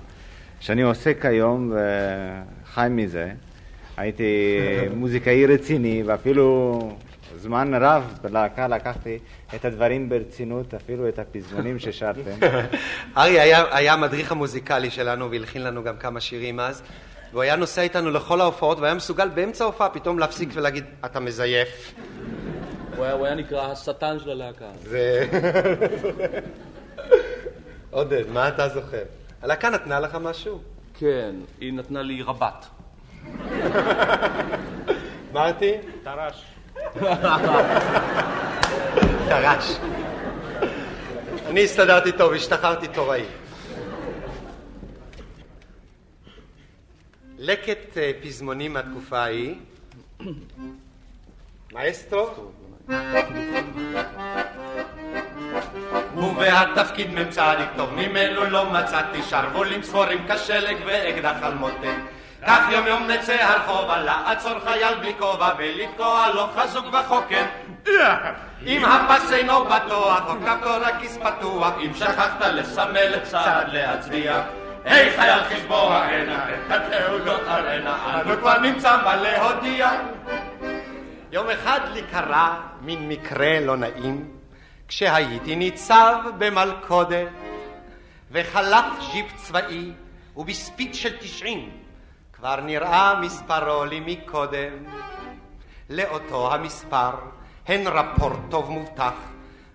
שאני 0.61 0.83
עושה 0.83 1.15
כיום 1.21 1.73
וחי 1.73 2.87
מזה. 2.91 3.33
הייתי 3.97 4.57
מוזיקאי 4.97 5.47
רציני, 5.47 6.03
ואפילו 6.07 6.79
זמן 7.37 7.75
רב 7.75 8.19
בלהקה 8.23 8.69
לקחתי 8.69 9.19
את 9.55 9.65
הדברים 9.65 10.09
ברצינות, 10.09 10.75
אפילו 10.75 11.09
את 11.09 11.19
הפזמונים 11.19 11.79
ששרתם. 11.79 12.31
אריה 13.17 13.43
היה, 13.43 13.65
היה 13.77 13.93
המדריך 13.93 14.33
המוזיקלי 14.33 14.91
שלנו 14.91 15.31
והלחין 15.31 15.63
לנו 15.65 15.85
גם 15.85 15.97
כמה 15.97 16.21
שירים 16.21 16.61
אז, 16.61 16.83
והוא 17.33 17.43
היה 17.43 17.57
נוסע 17.57 17.83
איתנו 17.83 18.11
לכל 18.11 18.41
ההופעות 18.41 18.79
והיה 18.81 18.95
מסוגל 18.95 19.29
באמצע 19.29 19.65
ההופעה 19.65 19.89
פתאום 19.89 20.19
להפסיק 20.19 20.49
ולהגיד, 20.55 20.85
אתה 21.05 21.21
מזייף. 21.21 21.95
הוא 22.97 23.05
היה- 23.05 23.15
הוא 23.15 23.27
היה 23.27 23.35
נקרא 23.35 23.73
השטן 23.73 24.19
של 24.19 24.31
הלהקה. 24.31 24.69
זה... 24.83 25.27
עודד, 27.91 28.25
מה 28.33 28.49
אתה 28.49 28.69
זוכר? 28.69 29.03
הלהקה 29.43 29.71
נתנה 29.71 30.01
לך 30.01 30.19
משהו? 30.23 30.61
כן, 30.99 31.35
היא 31.61 31.73
נתנה 31.73 32.03
לי 32.03 32.23
רבת. 32.23 32.67
מרטי? 35.35 35.73
טרש. 36.05 36.45
טרש. 39.29 39.77
אני 41.47 41.65
הסתדרתי 41.65 42.13
טוב, 42.13 42.33
השתחררתי 42.33 42.89
תוראי. 42.89 43.25
לקט 47.39 47.99
אה, 47.99 48.11
פזמונים 48.23 48.73
מהתקופה 48.73 49.19
ההיא. 49.19 49.55
מאסטרו? 51.73 52.29
ובהתפקיד 56.17 57.11
מ"צ 57.11 57.39
לכתוב 57.39 57.91
ממנו 57.95 58.45
לא 58.45 58.73
מצאתי 58.73 59.23
שרוולים 59.23 59.83
ספורים 59.83 60.27
כשלג 60.29 60.77
ואקדח 60.87 61.37
על 61.43 61.55
מותן 61.55 62.01
כך 62.47 62.73
יום 62.73 62.87
יום 62.87 63.03
נצא 63.03 63.37
הרחובה 63.41 63.99
לעצור 64.03 64.59
חייל 64.65 64.95
בלי 64.95 65.15
כובע 65.19 65.51
ולתקוע 65.59 66.29
לו 66.35 66.47
חזוק 66.57 66.87
וחוקן. 66.93 67.47
אם 68.67 68.85
הפס 68.85 69.33
אינו 69.33 69.65
בטוח 69.65 70.23
או 70.27 70.33
כפתור 70.41 70.85
הכיס 70.85 71.19
פתוח 71.19 71.73
אם 71.85 71.95
שכחת 71.95 72.41
לסמל 72.41 73.19
צעד 73.23 73.69
להצביע 73.73 74.43
היי 74.85 75.11
חייל 75.11 75.45
חשבוע 75.45 75.97
הנה 75.97 76.45
את 76.45 76.71
התעודות 76.71 77.41
הראנה 77.47 78.21
אנו 78.21 78.37
כבר 78.37 78.59
נמצא 78.59 79.03
מה 79.05 79.17
להודיע. 79.17 79.91
יום 81.33 81.51
אחד 81.51 81.81
לי 81.93 82.03
קרה 82.11 82.61
מין 82.81 83.09
מקרה 83.09 83.61
לא 83.61 83.77
נעים 83.77 84.31
כשהייתי 84.89 85.57
ניצב 85.57 86.15
במלכודת 86.39 87.29
וחלף 88.31 88.85
ג'יפ 89.13 89.27
צבאי 89.37 89.93
ובספיד 90.37 90.95
של 90.95 91.17
תשעים 91.17 91.82
כבר 92.43 92.61
נראה 92.61 93.21
מספרו 93.21 93.85
לי 93.85 94.01
מקודם 94.07 94.73
לאותו 95.91 96.55
המספר 96.55 97.11
הן 97.69 97.87
רפורט 97.87 98.39
טוב 98.51 98.71
מובטח 98.71 99.13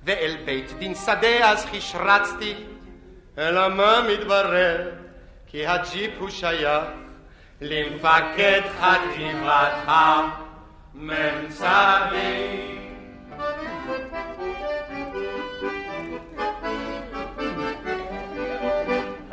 ואל 0.03 0.37
בית 0.45 0.71
דין 0.79 0.95
שדה 0.95 1.49
אז 1.49 1.65
חשרצתי 1.65 2.53
אלא 3.37 3.69
מה 3.69 4.01
מתברר 4.09 4.91
כי 5.47 5.67
הג'יפ 5.67 6.11
הוא 6.19 6.29
שייך 6.29 6.83
למפקד 7.61 8.61
חטיבת 8.79 9.73
המ"צבים 10.95 11.37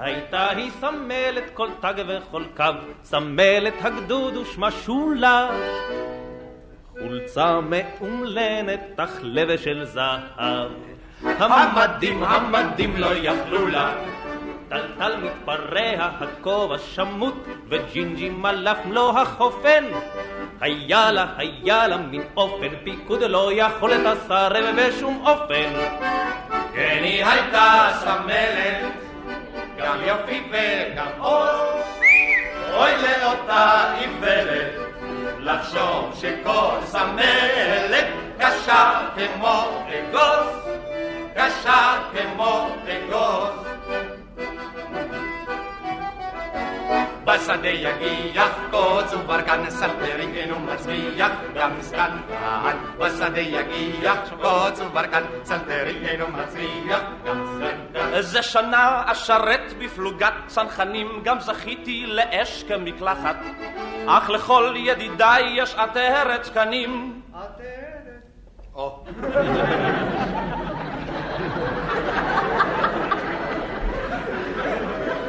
הייתה 0.04 0.50
היא 0.50 0.70
סמלת 0.80 1.44
כל 1.54 1.68
תג 1.80 1.94
וכל 2.06 2.42
קו, 2.56 2.64
סמלת 3.04 3.74
הגדוד 3.80 4.36
ושמה 4.36 4.70
שולה. 4.70 5.50
חולצה 6.98 7.60
מאומלנת, 7.60 8.80
אך 8.96 9.18
לבש 9.22 9.64
של 9.64 9.84
זהב. 9.84 10.70
המדים, 11.24 12.24
המדים 12.24 12.96
לא 12.96 13.06
יכלו 13.14 13.66
לה. 13.66 13.94
טלטל 14.68 15.16
מתפרע, 15.16 16.08
הכובע 16.20 16.78
שמוט, 16.78 17.34
וג'ינג'י 17.68 18.30
מלף 18.30 18.78
מלוא 18.86 19.18
החופן. 19.18 19.84
היה 20.60 21.12
לה, 21.12 21.26
היה 21.36 21.86
לה 21.86 21.96
מין 21.96 22.22
אופן, 22.36 22.68
פיקוד 22.84 23.22
לא 23.22 23.50
יכול 23.54 23.92
את 23.92 24.06
הסרב 24.06 24.64
בשום 24.76 25.26
אופן. 25.26 25.70
כן 26.74 27.00
היא 27.02 27.24
הייתה 27.24 27.90
סמלת 28.00 29.03
גם 29.84 30.00
יופי 30.04 30.42
וגם 30.50 31.06
עוז. 31.18 31.84
אוי 32.74 32.90
לאותה 33.22 33.94
איוולת 34.00 34.72
לחשוב 35.38 36.14
שכל 36.20 36.76
סמלת 36.84 38.06
קשה 38.38 39.00
כמו 39.16 39.82
אגוז. 39.88 40.68
קשה 41.34 41.96
כמו 42.12 42.68
אגוז 42.88 43.66
בשדה 47.34 47.68
יגיח 47.68 48.58
קוץ 48.70 49.12
וברקן 49.12 49.70
סלטרינג 49.70 50.36
אינו 50.36 50.60
מצביח 50.60 51.32
גם 51.54 51.70
כהן 51.80 52.76
בשדה 52.98 53.40
יגיח 53.40 54.18
קוץ 54.42 54.80
וברקן 54.80 55.22
סלטרינג 55.44 56.04
אינו 56.04 56.24
מצביח 56.28 57.02
גם 57.26 57.46
כהן 57.94 58.22
זה 58.22 58.42
שנה 58.42 59.02
אשרת 59.06 59.72
בפלוגת 59.78 60.32
צנחנים, 60.46 61.20
גם 61.24 61.40
זכיתי 61.40 62.06
לאש 62.06 62.62
כמקלחת. 62.62 63.36
אך 64.06 64.30
לכל 64.30 64.74
ידידיי 64.76 65.42
יש 65.56 65.74
עטרת 65.74 66.44
זקנים. 66.44 67.22
או. 68.74 69.04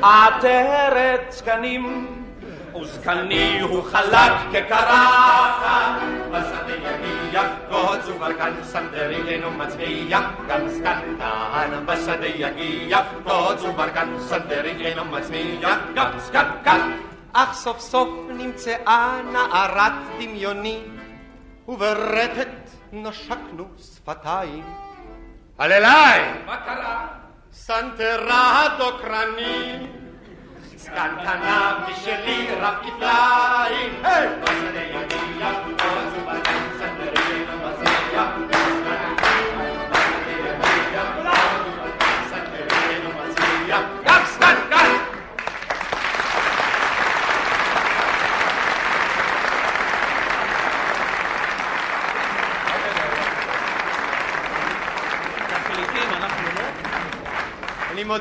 עטרת 0.06 1.22
זקנים, 1.30 2.08
וזקני 2.82 3.62
הוא 3.62 3.84
חלק 3.84 4.32
כקרחת. 4.52 6.02
בשדה 6.32 6.74
יגיח 6.76 7.48
קוץ 7.70 8.08
וברקן 8.08 8.54
סלטרינג 8.64 9.28
אינו 9.28 9.52
מצביח 9.52 10.24
גם 10.48 10.70
סגן 10.70 11.00
כהן 11.20 11.86
בשדה 11.86 12.28
יגיח 12.28 13.06
קוץ 13.24 13.62
וברקן 13.62 14.20
סלטרינג 14.20 14.82
אינו 14.82 15.06
מצביח 15.06 15.78
גם 15.96 16.20
סגן 16.20 16.50
כהן 16.64 16.92
אך 17.34 17.54
סוף 17.54 17.80
סוף 17.80 18.10
נמצאה 18.30 19.22
נערת 19.32 19.94
דמיוני 20.20 20.84
וברטט 21.68 22.70
נשקנו 22.94 23.68
שפתיים 23.78 24.64
הללי! 25.60 25.86
מה 26.46 26.58
קרה? 26.58 27.08
סנטרה 27.65 28.67
הדוקרני 28.67 29.87
סגן 30.77 31.15
כנב 31.25 31.91
משלי 31.91 32.49
רב 32.61 32.75
כפליים 32.83 34.03
בשדה 34.03 34.61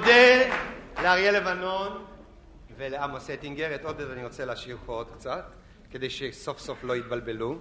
מודה 0.04 0.56
לאריה 1.02 1.32
לבנון 1.32 2.04
ולעמוס 2.76 3.30
אטינגר, 3.30 3.74
את 3.74 3.84
עודד 3.84 4.10
אני 4.10 4.24
רוצה 4.24 4.44
להשאיר 4.44 4.76
פה 4.86 4.92
עוד 4.92 5.10
קצת, 5.10 5.44
כדי 5.90 6.10
שסוף 6.10 6.58
סוף 6.58 6.84
לא 6.84 6.96
יתבלבלו. 6.96 7.58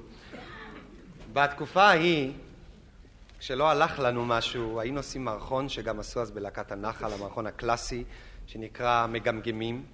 בתקופה 1.34 1.84
ההיא, 1.84 2.32
כשלא 3.40 3.70
הלך 3.70 4.00
לנו 4.00 4.26
משהו, 4.26 4.80
היינו 4.80 5.00
עושים 5.00 5.26
מערכון 5.26 5.70
שגם 5.70 6.00
עשו 6.00 6.22
אז 6.22 6.32
בלהקת 6.32 6.72
הנחל, 6.72 7.14
המערכון 7.14 7.48
הקלאסי, 7.48 8.04
שנקרא 8.48 9.08
מגמגמים. 9.08 9.86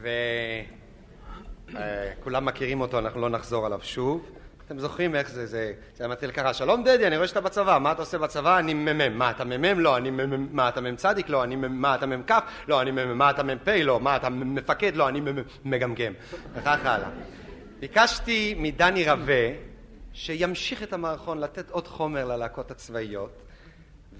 וכולם 0.00 2.44
מכירים 2.44 2.80
אותו, 2.80 2.98
אנחנו 2.98 3.20
לא 3.20 3.28
נחזור 3.28 3.66
עליו 3.66 3.80
שוב. 3.82 4.41
אתם 4.72 4.80
זוכרים 4.80 5.14
איך 5.14 5.30
זה, 5.30 5.46
זה, 5.46 5.72
זה 5.96 6.08
מתחיל 6.08 6.30
ככה, 6.30 6.54
שלום 6.54 6.84
דדי, 6.84 7.06
אני 7.06 7.16
רואה 7.16 7.28
שאתה 7.28 7.40
בצבא, 7.40 7.78
מה 7.80 7.92
אתה 7.92 8.02
עושה 8.02 8.18
בצבא? 8.18 8.58
אני 8.58 8.74
מ"מ, 8.74 9.18
מה 9.18 9.30
אתה 9.30 9.44
מ"מ? 9.44 9.80
לא, 9.80 9.96
אני 9.96 10.10
מ"מ, 10.10 10.56
מה 10.56 10.68
אתה 10.68 10.80
מ"צ? 10.80 11.04
לא, 11.28 11.44
אני 11.44 11.56
מ"מ, 11.56 11.80
מה 11.80 11.94
אתה 11.94 12.06
מ"כ? 12.06 12.32
לא, 12.68 12.82
אני 12.82 12.90
מ"מ, 12.90 13.18
מה 13.18 13.30
אתה 13.30 13.42
מ"פ? 13.42 13.68
לא, 13.68 14.00
מה 14.00 14.16
אתה 14.16 14.28
מפקד? 14.30 14.96
לא, 14.96 15.08
אני 15.08 15.20
מ"מ, 15.20 15.42
מגמגם, 15.64 16.12
וכך 16.54 16.78
הלאה. 16.84 17.08
ביקשתי 17.80 18.54
מדני 18.58 19.10
רווה 19.10 19.50
שימשיך 20.12 20.82
את 20.82 20.92
המערכון, 20.92 21.38
לתת 21.38 21.70
עוד 21.70 21.88
חומר 21.88 22.24
ללהקות 22.24 22.70
הצבאיות, 22.70 23.42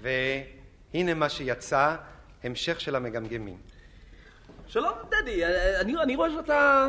והנה 0.01 1.13
מה 1.13 1.29
שיצא, 1.29 1.95
המשך 2.43 2.81
של 2.81 2.95
המגמגמים. 2.95 3.57
שלום, 4.67 4.93
דדי, 5.09 5.45
אני 5.81 5.95
אני 6.03 6.15
רואה 6.15 6.29
שאתה... 6.29 6.87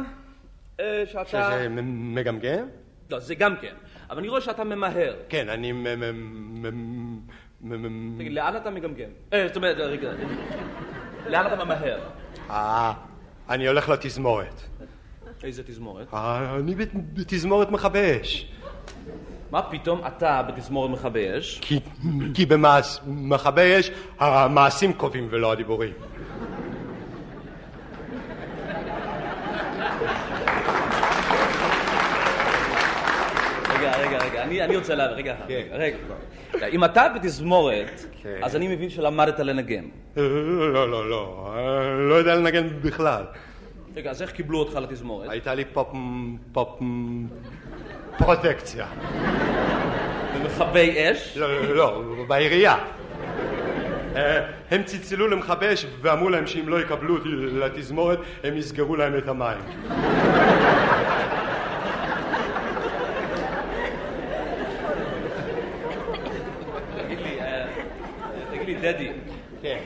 אה, 0.80 1.02
שאתה... 1.06 1.24
שזה 1.24 1.68
מגמגם? 1.80 2.68
לא, 3.10 3.18
זה 3.18 3.34
גם 3.34 3.56
כן. 3.56 3.74
אבל 4.10 4.18
אני 4.18 4.28
רואה 4.28 4.40
שאתה 4.40 4.64
ממהר. 4.64 5.14
כן, 5.28 5.48
אני 5.48 5.72
מ... 5.72 5.82
מ- 5.82 6.62
מ- 6.62 7.20
מ- 7.60 8.18
תגיד, 8.18 8.32
לאן 8.32 8.56
אתה 8.56 8.70
מגמגם? 8.70 9.08
אה, 9.32 9.44
זאת 9.48 9.56
אומרת, 9.56 9.76
רגע, 9.76 10.10
לאן 11.26 11.46
אתה 11.46 11.64
ממהר? 11.64 11.98
אה, 12.50 12.92
אני 13.48 13.66
הולך 13.68 13.88
לתזמורת. 13.88 14.60
איזה 15.44 15.62
תזמורת? 15.62 16.06
אה, 16.14 16.56
אני 16.60 16.74
בת- 16.74 16.94
בתזמורת 16.94 17.70
מכבי 17.70 18.20
אש. 18.22 18.52
מה 19.50 19.62
פתאום 19.62 20.00
אתה 20.06 20.42
בתזמורת 20.42 20.90
מכבי 20.90 21.38
אש? 21.38 21.58
כי, 21.62 21.80
כי 22.34 22.46
במכבי 22.46 23.80
אש 23.80 23.90
המעשים 24.18 24.92
קובעים 24.92 25.28
ולא 25.30 25.52
הדיבורים. 25.52 25.92
רגע, 33.70 33.96
רגע, 33.98 34.18
רגע, 34.18 34.33
אני, 34.44 34.62
אני 34.62 34.76
רוצה 34.76 34.94
להבין, 34.94 35.16
רגע, 35.16 35.34
אחד, 35.34 35.44
רגע, 36.54 36.66
אם 36.66 36.84
אתה 36.84 37.06
בתזמורת, 37.14 38.04
כן. 38.22 38.38
אז 38.42 38.56
אני 38.56 38.68
מבין 38.68 38.90
שלמדת 38.90 39.38
לנגן. 39.38 39.84
לא, 40.16 40.72
לא, 40.72 40.90
לא, 40.90 41.10
לא, 41.10 42.08
לא 42.08 42.14
יודע 42.14 42.34
לנגן 42.34 42.68
בכלל. 42.82 43.24
רגע, 43.96 44.10
אז 44.10 44.22
איך 44.22 44.30
קיבלו 44.30 44.58
אותך 44.58 44.74
לתזמורת? 44.74 45.30
הייתה 45.30 45.54
לי 45.54 45.64
פופ... 45.64 45.88
פופ... 46.52 46.80
פרוטקציה. 48.18 48.86
במכבי 50.34 51.12
אש? 51.12 51.36
לא, 51.36 51.62
לא, 51.62 51.74
לא, 51.74 52.24
בעירייה. 52.28 52.76
אה, 54.16 54.40
הם 54.70 54.82
צלצלו 54.82 55.28
למכבי 55.28 55.72
אש 55.72 55.86
ואמרו 56.02 56.28
להם 56.28 56.46
שאם 56.46 56.68
לא 56.68 56.80
יקבלו 56.80 57.14
אותי 57.14 57.28
לתזמורת 57.28 58.18
הם 58.44 58.56
יסגרו 58.56 58.96
להם 58.96 59.18
את 59.18 59.28
המים. 59.28 59.58
תגיד 66.96 67.18
לי, 67.20 67.40
אה, 67.40 67.66
תגיד 68.50 68.66
לי, 68.66 68.73
דדי, 68.84 69.12
כן. 69.62 69.78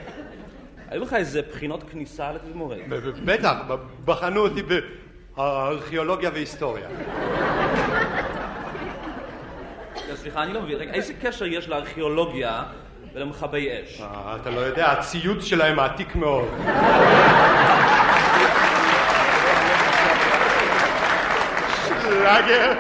היו 0.89 1.03
לך 1.03 1.15
איזה 1.15 1.43
בחינות 1.43 1.83
כניסה 1.91 2.33
לתזמורת? 2.33 2.79
בטח, 3.25 3.55
בחנו 4.05 4.41
אותי 4.41 4.63
בארכיאולוגיה 5.37 6.31
והיסטוריה. 6.35 6.89
סליחה, 10.15 10.43
אני 10.43 10.53
לא 10.53 10.63
מבין, 10.63 10.77
רגע, 10.77 10.93
איזה 10.93 11.13
קשר 11.23 11.47
יש 11.47 11.69
לארכיאולוגיה 11.69 12.63
ולמכבי 13.15 13.69
אש? 13.73 14.01
אה, 14.01 14.37
אתה 14.43 14.51
לא 14.51 14.61
יודע, 14.61 14.91
הציוד 14.93 15.43
שלהם 15.43 15.79
עתיק 15.79 16.15
מאוד. 16.15 16.49
שלאגר. 22.03 22.73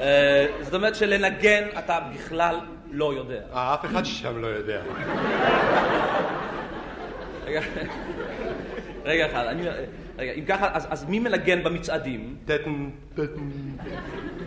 אה, 0.00 0.46
זאת 0.60 0.74
אומרת 0.74 0.94
שלנגן 0.94 1.64
אתה 1.78 1.98
בכלל 2.14 2.56
לא 2.96 3.14
יודע. 3.14 3.40
אה, 3.52 3.74
אף 3.74 3.84
אחד 3.84 4.04
שם 4.04 4.38
לא 4.38 4.46
יודע. 4.46 4.80
רגע, 7.46 7.60
רגע 9.04 9.26
אחד, 9.26 9.46
אני... 9.46 9.62
רגע, 10.18 10.32
אם 10.32 10.44
ככה, 10.44 10.68
אז, 10.72 10.86
אז 10.90 11.04
מי 11.04 11.18
מנגן 11.18 11.64
במצעדים? 11.64 12.36
טטן, 12.44 12.90
טטן, 13.14 13.50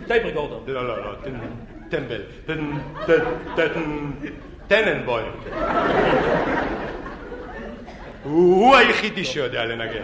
tape 0.06 0.24
recorder. 0.24 0.72
לא, 0.72 0.88
לא, 0.88 1.04
לא, 1.04 1.14
טן, 1.24 1.38
טמבל, 1.88 2.22
טן, 2.46 2.70
טן, 3.06 3.24
טטן, 3.56 4.10
טננבוים. 4.68 5.32
הוא 8.22 8.76
היחידי 8.76 9.24
שיודע 9.24 9.64
לנגן. 9.64 10.02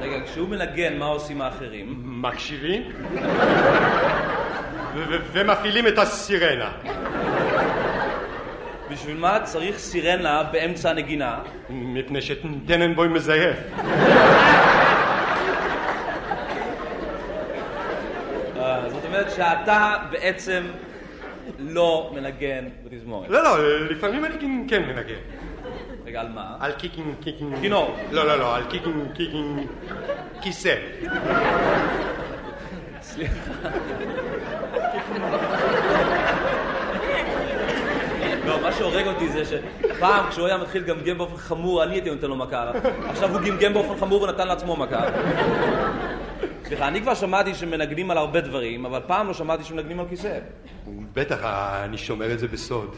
רגע, 0.00 0.24
כשהוא 0.24 0.48
מנגן, 0.48 0.98
מה 0.98 1.06
עושים 1.06 1.40
האחרים? 1.40 2.02
מקשיבים 2.04 2.82
ומפעילים 5.32 5.86
את 5.86 5.98
הסירנה. 5.98 6.70
בשביל 8.90 9.16
מה 9.16 9.40
צריך 9.44 9.78
סירנה 9.78 10.42
באמצע 10.52 10.90
הנגינה? 10.90 11.38
מפני 11.70 12.22
שטננבוים 12.22 13.12
מזייף. 13.12 13.56
אה, 18.56 18.90
זאת 18.90 19.04
אומרת 19.04 19.30
שאתה 19.30 19.96
בעצם 20.10 20.62
לא 21.58 22.10
מנגן 22.14 22.64
בתזמורת. 22.84 23.30
לא, 23.30 23.42
לא, 23.42 23.80
לפעמים 23.90 24.24
אני 24.24 24.34
כן- 24.40 24.64
כן 24.68 24.82
מנגן. 24.82 25.14
רגע, 26.06 26.20
על 26.20 26.28
מה? 26.28 26.56
על 26.60 26.72
קיקינג, 26.72 27.14
קיקינג... 27.22 27.54
כינור. 27.60 27.96
לא, 28.10 28.26
לא, 28.26 28.38
לא, 28.38 28.56
על 28.56 28.62
קיקינג, 28.70 29.12
קיקינג... 29.14 29.66
כיסא. 30.42 30.74
לא, 38.48 38.62
מה 38.62 38.72
שהורג 38.72 39.06
אותי 39.06 39.28
זה 39.28 39.42
שפעם 39.44 40.30
כשהוא 40.30 40.46
היה 40.46 40.56
מתחיל 40.56 40.82
לגמגם 40.82 41.18
באופן 41.18 41.36
חמור, 41.36 41.82
אני 41.82 41.94
הייתי 41.94 42.10
נותן 42.10 42.26
לו 42.26 42.36
מכה. 42.36 42.70
עכשיו 43.08 43.32
הוא 43.32 43.40
גמגם 43.40 43.74
באופן 43.74 43.96
חמור 44.00 44.22
ונתן 44.22 44.48
לעצמו 44.48 44.76
מכה. 44.76 45.04
סליחה, 46.64 46.88
אני 46.88 47.00
כבר 47.00 47.14
שמעתי 47.14 47.54
שמנגנים 47.54 48.10
על 48.10 48.18
הרבה 48.18 48.40
דברים, 48.40 48.86
אבל 48.86 49.00
פעם 49.06 49.26
לא 49.26 49.34
שמעתי 49.34 49.64
שמנגנים 49.64 50.00
על 50.00 50.06
כיסא. 50.08 50.38
בטח, 51.12 51.38
אני 51.84 51.98
שומר 51.98 52.32
את 52.32 52.38
זה 52.38 52.48
בסוד. 52.48 52.96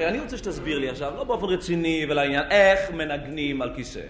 אני 0.00 0.20
רוצה 0.20 0.36
שתסביר 0.36 0.78
לי 0.78 0.88
עכשיו, 0.88 1.12
לא 1.16 1.24
באופן 1.24 1.46
רציני 1.46 2.06
ולעניין, 2.08 2.42
איך 2.50 2.80
מנגנים 2.90 3.62
על 3.62 3.70
כיסא. 3.76 4.00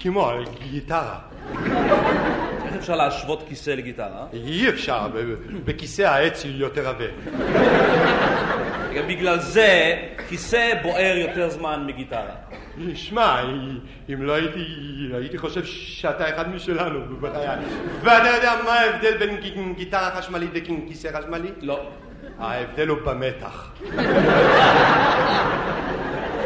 כמו 0.00 0.28
על 0.28 0.44
גיטרה. 0.70 1.18
איך 2.64 2.76
אפשר 2.78 2.96
להשוות 2.96 3.44
כיסא 3.48 3.70
לגיטרה? 3.70 4.26
אי 4.32 4.68
אפשר, 4.68 5.08
בכיסא 5.64 6.02
העץ 6.02 6.42
יותר 6.44 6.88
עבה. 6.88 7.04
רגע, 8.90 9.02
בגלל 9.02 9.38
זה 9.38 9.96
כיסא 10.28 10.72
בוער 10.82 11.16
יותר 11.16 11.48
זמן 11.48 11.84
מגיטרה. 11.86 12.34
שמע, 12.94 13.42
אם 14.12 14.22
לא 14.22 14.32
הייתי, 14.32 14.64
הייתי 15.12 15.38
חושב 15.38 15.64
שאתה 15.64 16.28
אחד 16.28 16.48
משלנו 16.48 17.16
בחיי. 17.20 17.48
ואתה 18.00 18.28
יודע 18.28 18.52
מה 18.64 18.72
ההבדל 18.72 19.16
בין 19.16 19.74
גיטרה 19.74 20.10
חשמלית 20.10 20.50
וכיסא 20.54 21.08
חשמלי? 21.18 21.48
לא. 21.60 21.90
ההבדל 22.38 22.88
הוא 22.88 22.98
במתח. 23.04 23.72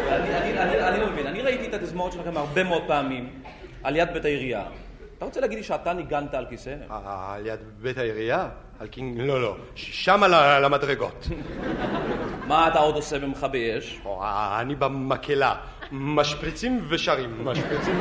אני, 0.08 0.36
אני, 0.36 0.58
אני, 0.58 0.88
אני 0.88 1.00
לא 1.00 1.10
מבין, 1.10 1.26
אני 1.26 1.42
ראיתי 1.42 1.68
את 1.68 1.74
התזמורת 1.74 2.12
שלכם 2.12 2.36
הרבה 2.36 2.64
מאוד 2.64 2.82
פעמים 2.86 3.28
על 3.82 3.96
יד 3.96 4.08
בית 4.12 4.24
העירייה. 4.24 4.62
אתה 5.18 5.24
רוצה 5.24 5.40
להגיד 5.40 5.58
לי 5.58 5.64
שאתה 5.64 5.92
ניגנת 5.92 6.34
על 6.34 6.46
כיסא? 6.46 6.74
אה, 6.90 7.34
על 7.34 7.46
יד 7.46 7.60
בית 7.82 7.98
העירייה? 7.98 8.48
על 8.78 8.86
קינג... 8.86 9.20
לא, 9.20 9.42
לא. 9.42 9.56
שם 9.74 10.22
על 10.22 10.64
המדרגות. 10.64 11.26
מה 12.48 12.68
אתה 12.68 12.78
עוד 12.78 12.94
עושה 12.94 13.18
במכבי 13.18 13.78
אש? 13.78 14.00
אה, 14.06 14.60
אני 14.60 14.74
במקהלה. 14.74 15.54
משפריצים 15.92 16.86
ושרים. 16.88 17.44
משפריצים... 17.44 17.98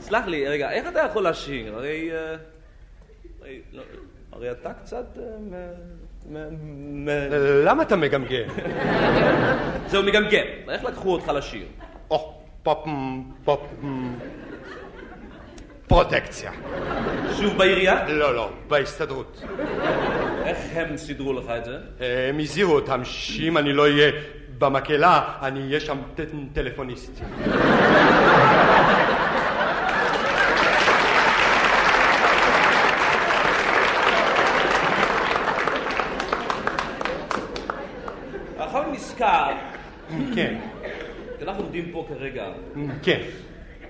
סלח 0.00 0.26
לי, 0.26 0.48
רגע, 0.48 0.70
איך 0.70 0.88
אתה 0.88 1.00
יכול 1.00 1.28
לשיר? 1.28 1.76
הרי... 1.76 2.10
אה, 2.12 2.36
הרי, 3.42 3.60
לא, 3.72 3.82
הרי 4.32 4.50
אתה 4.50 4.72
קצת... 4.72 5.18
אה, 6.34 6.48
למה 7.64 7.82
אתה 7.82 7.96
מגמגם? 7.96 8.48
זהו, 9.90 10.02
מגמגם. 10.02 10.46
איך 10.68 10.84
לקחו 10.84 11.12
אותך 11.12 11.28
לשיר? 11.28 11.66
או, 12.10 12.40
פופ... 12.62 12.86
פופ... 13.44 13.60
פרוטקציה. 15.88 16.50
שוב 17.38 17.58
בעירייה? 17.58 18.08
לא, 18.08 18.34
לא, 18.34 18.50
בהסתדרות. 18.68 19.42
איך 20.44 20.58
הם 20.74 20.96
סידרו 20.96 21.32
לך 21.32 21.44
את 21.58 21.64
זה? 21.64 21.78
הם 22.28 22.38
הזהירו 22.38 22.74
אותם 22.74 23.00
שאם 23.04 23.58
אני 23.58 23.72
לא 23.72 23.82
אהיה 23.82 24.12
במקהלה, 24.58 25.22
אני 25.42 25.60
אהיה 25.60 25.80
שם 25.80 25.98
טלפוניסט. 26.52 27.20
עכשיו 38.58 38.82
נזכר, 38.92 39.52
כן, 40.34 40.54
אנחנו 41.42 41.62
עומדים 41.62 41.88
פה 41.92 42.06
כרגע, 42.08 42.44
כן, 43.02 43.20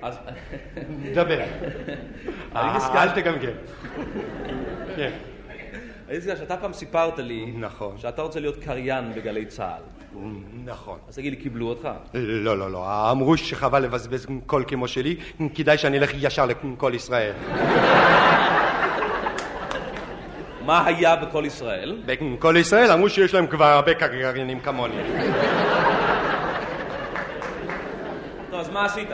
אז... 0.02 0.18
דבר. 1.14 1.38
נזכר- 2.54 3.02
אל 3.02 3.08
תגמגם. 3.10 3.50
כן, 4.96 5.10
אני 6.08 6.16
נזכר 6.16 6.36
שאתה 6.36 6.56
פעם 6.56 6.72
סיפרת 6.72 7.18
לי, 7.18 7.52
נכון. 7.58 7.98
שאתה 7.98 8.22
רוצה 8.22 8.40
להיות 8.40 8.56
קריין 8.64 9.12
בגלי 9.16 9.46
צה"ל. 9.46 9.82
נכון. 10.64 10.98
אז 11.08 11.14
תגיד 11.16 11.32
לי, 11.32 11.36
קיבלו 11.38 11.68
אותך? 11.68 11.88
לא, 12.14 12.58
לא, 12.58 12.70
לא, 12.70 13.10
אמרו 13.10 13.36
שחבל 13.36 13.82
לבזבז 13.82 14.26
קול 14.46 14.64
כמו 14.66 14.88
שלי, 14.88 15.16
כדאי 15.54 15.78
שאני 15.78 15.98
אלך 15.98 16.10
ישר 16.14 16.46
לקול 16.46 16.94
ישראל. 16.94 17.32
מה 20.66 20.86
היה 20.86 21.16
בכל 21.16 21.42
ישראל? 21.46 22.02
בקול 22.06 22.56
ישראל 22.56 22.92
אמרו 22.92 23.08
שיש 23.08 23.34
להם 23.34 23.46
כבר 23.46 23.64
הרבה 23.64 23.94
קריינים 23.94 24.60
כמוני. 24.60 24.94
טוב, 28.50 28.60
אז 28.60 28.70
מה 28.70 28.84
עשית? 28.84 29.08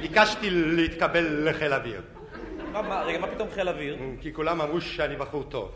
ביקשתי 0.00 0.50
להתקבל 0.50 1.48
לחיל 1.48 1.72
אוויר, 1.72 2.00
מה- 2.72 3.02
רגע, 3.02 3.18
מה 3.18 3.26
פתאום 3.26 3.48
חיל 3.54 3.68
אוויר? 3.68 3.96
כי 4.20 4.32
כולם 4.32 4.60
אמרו 4.60 4.80
שאני 4.80 5.16
בחור 5.16 5.42
טוב. 5.42 5.70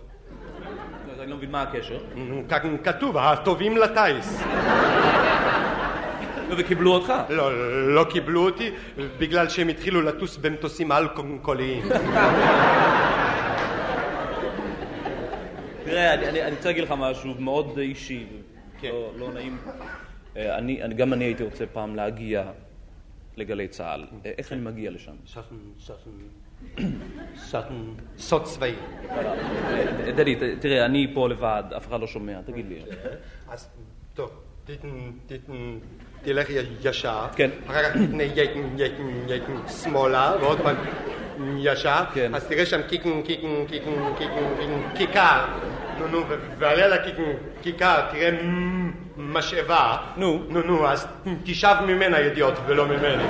אז 1.14 1.20
אני 1.20 1.30
לא 1.30 1.36
מבין 1.36 1.50
מה 1.50 1.62
הקשר. 1.62 1.98
כ- 2.48 2.54
כתוב, 2.84 3.16
הטובים 3.18 3.76
לטיס. 3.76 4.42
נו, 6.48 6.54
וקיבלו 6.58 6.92
אותך? 6.92 7.12
לא, 7.28 7.50
לא 7.94 8.04
קיבלו 8.10 8.44
אותי 8.44 8.70
בגלל 9.18 9.48
שהם 9.48 9.68
התחילו 9.68 10.02
לטוס 10.02 10.36
במטוסים 10.36 10.92
על-קוליים. 10.92 11.82
תראה, 15.84 16.14
אני- 16.14 16.50
רוצה 16.56 16.68
להגיד 16.68 16.84
לך 16.84 16.94
משהו 16.98 17.34
מאוד 17.38 17.78
אישי, 17.78 18.26
כן. 18.80 18.88
לא- 18.88 19.12
לא 19.18 19.32
נעים. 19.32 19.56
אה, 20.36 20.58
גם 20.96 21.12
אני 21.12 21.24
הייתי 21.24 21.42
רוצה 21.44 21.64
פעם 21.72 21.96
להגיע 21.96 22.42
לגלי 23.36 23.68
צה"ל. 23.68 24.04
אה, 24.26 24.30
איך 24.38 24.52
אני 24.52 24.60
מגיע 24.60 24.90
לשם? 24.90 25.12
סוד 28.18 28.44
צבאי. 28.44 28.74
אה, 29.10 30.12
דדי, 30.16 30.36
תראה, 30.60 30.84
אני 30.84 31.10
פה 31.14 31.28
לבד, 31.28 31.62
אף 31.76 31.88
אחד 31.88 32.00
לא 32.00 32.06
שומע, 32.06 32.40
תגיד 32.42 32.66
לי. 32.68 32.78
אז 33.52 33.70
טוב, 34.14 34.30
תלך 36.22 36.48
ישר. 36.82 37.26
כן. 37.36 37.50
אחר 37.66 37.82
כך 37.82 37.96
ייתן 38.78 39.68
שמאלה, 39.82 40.36
ועוד 40.40 40.58
פעם 40.60 40.76
ישר. 41.58 42.04
כן. 42.14 42.34
אז 42.34 42.46
תראה 42.46 42.66
שם 42.66 42.80
קיקן, 42.88 43.22
קיקן, 43.22 43.66
קיקן, 43.68 44.14
קיקן, 44.18 44.54
קיקן, 44.58 44.96
כיכר. 44.96 45.46
נו, 45.98 46.08
נו, 46.08 46.28
ו- 46.28 46.38
ועל 46.58 46.78
יד 46.78 46.92
הקיקן, 46.92 47.32
כיכר, 47.62 48.10
תראה 48.10 48.30
משאבה. 49.16 49.96
נו. 50.16 50.42
נו, 50.48 50.60
נו, 50.62 50.88
אז 50.88 51.06
תשאב 51.44 51.76
ממנה 51.86 52.20
ידיעות 52.20 52.54
ולא 52.66 52.86
ממני. 52.86 53.24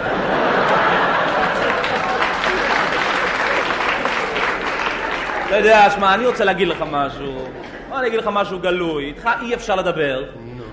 אתה 5.46 5.56
יודע, 5.56 5.90
שמע, 5.90 6.14
אני 6.14 6.26
רוצה 6.26 6.44
להגיד 6.44 6.68
לך 6.68 6.84
משהו. 6.90 7.48
בוא 7.88 7.98
אני 7.98 8.06
אגיד 8.06 8.18
לך 8.20 8.30
משהו 8.32 8.58
גלוי. 8.58 9.04
איתך 9.04 9.28
אי 9.42 9.54
אפשר 9.54 9.74
לדבר. 9.76 10.24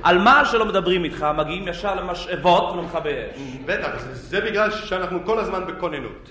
על 0.03 0.17
מה 0.17 0.45
שלא 0.45 0.65
מדברים 0.65 1.03
איתך, 1.03 1.25
מגיעים 1.37 1.67
ישר 1.67 1.95
למשאבות 1.95 2.71
ולמכבי 2.73 3.09
אש. 3.09 3.39
בטח, 3.65 3.89
זה- 3.97 4.13
זה 4.15 4.41
בגלל 4.41 4.71
שאנחנו 4.71 5.19
כל 5.25 5.39
הזמן 5.39 5.61
בכוננות. 5.67 6.29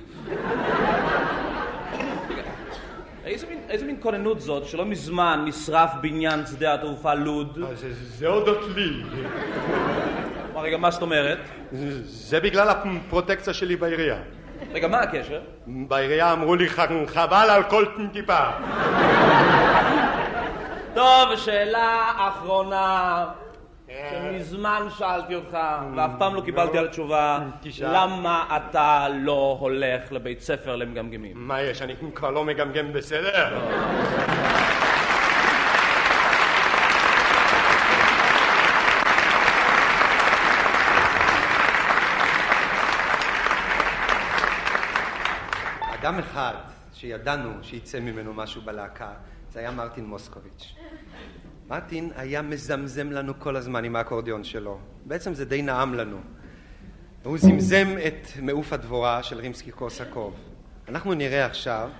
איזה 3.28 3.46
מין, 3.50 3.58
איזה 3.68 3.86
מין 3.86 3.96
כוננות 4.00 4.40
זאת 4.40 4.64
שלא 4.66 4.84
מזמן 4.84 5.42
נשרף 5.46 5.90
בניין 6.00 6.46
שדה 6.46 6.74
התעופה 6.74 7.14
לוד? 7.14 7.58
אז 7.72 7.78
זה- 7.80 7.88
זה 7.94 8.26
הודות 8.26 8.58
לי. 8.76 9.02
מה, 10.54 10.60
רגע, 10.60 10.76
מה 10.76 10.90
זאת 10.90 11.02
אומרת? 11.02 11.38
זה- 11.72 12.02
זה 12.04 12.40
בגלל 12.40 12.68
הפרוטקציה 12.68 13.54
שלי 13.54 13.76
בעירייה. 13.76 14.16
רגע, 14.72 14.88
מה 14.88 14.98
הקשר? 14.98 15.40
בעירייה 15.66 16.32
אמרו 16.32 16.54
לי 16.56 16.68
"ח- 16.68 16.80
חבל 17.06 17.50
על 17.50 17.62
כל 17.62 17.84
טיפה. 18.12 18.38
טוב, 20.94 21.36
שאלה 21.36 21.96
אחרונה, 22.16 23.24
שמזמן 24.10 24.82
שאלתי 24.98 25.34
אותך, 25.34 25.58
ואף 25.96 26.10
פעם 26.18 26.34
לא 26.34 26.40
קיבלתי 26.40 26.78
על 26.78 26.88
תשובה, 26.88 27.38
תשאל. 27.60 27.86
למה 27.94 28.56
אתה 28.56 29.06
לא 29.20 29.56
הולך 29.60 30.12
לבית 30.12 30.40
ספר 30.40 30.76
למגמגמים? 30.76 31.32
מה 31.36 31.62
יש, 31.62 31.82
אני 31.82 31.94
כבר 32.14 32.30
לא 32.30 32.44
מגמגם 32.44 32.92
בסדר? 32.92 33.58
אדם 46.00 46.18
אחד 46.18 46.54
שידענו 46.92 47.50
שיצא 47.62 48.00
ממנו 48.00 48.34
משהו 48.34 48.62
בלהקה, 48.62 49.08
זה 49.50 49.60
היה 49.60 49.70
מרטין 49.70 50.04
מוסקוביץ'. 50.04 50.74
מרטין 51.68 52.10
היה 52.16 52.42
מזמזם 52.42 53.10
לנו 53.10 53.32
כל 53.38 53.56
הזמן 53.56 53.84
עם 53.84 53.96
האקורדיון 53.96 54.44
שלו. 54.44 54.78
בעצם 55.04 55.34
זה 55.34 55.44
די 55.44 55.62
נעם 55.62 55.94
לנו. 55.94 56.16
הוא 57.22 57.38
זמזם 57.38 57.86
את 58.06 58.28
מעוף 58.42 58.72
הדבורה 58.72 59.22
של 59.22 59.38
רימסקי 59.38 59.70
קורסקוב. 59.70 60.34
אנחנו 60.88 61.14
נראה 61.14 61.46
עכשיו 61.46 61.90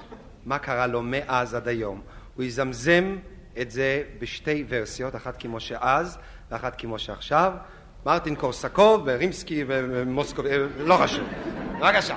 מה 0.46 0.59
קרה 0.59 0.87
לו 0.87 1.02
מאז 1.02 1.54
עד 1.54 1.68
היום. 1.68 2.00
הוא 2.35 2.44
יזמזם 2.44 3.16
את 3.61 3.70
זה 3.70 4.02
בשתי 4.18 4.64
ורסיות, 4.68 5.16
אחת 5.16 5.37
כמו 5.38 5.61
שאז 5.61 6.18
ואחת 6.50 6.74
כמו 6.78 6.98
שעכשיו. 6.98 7.52
מרטין 8.07 8.35
קורסקוב 8.35 9.02
ורימסקי 9.07 9.64
ומוסקוב, 9.66 10.46
אה, 10.46 10.66
לא 10.78 10.96
חשוב. 10.96 11.28
בבקשה. 11.81 12.16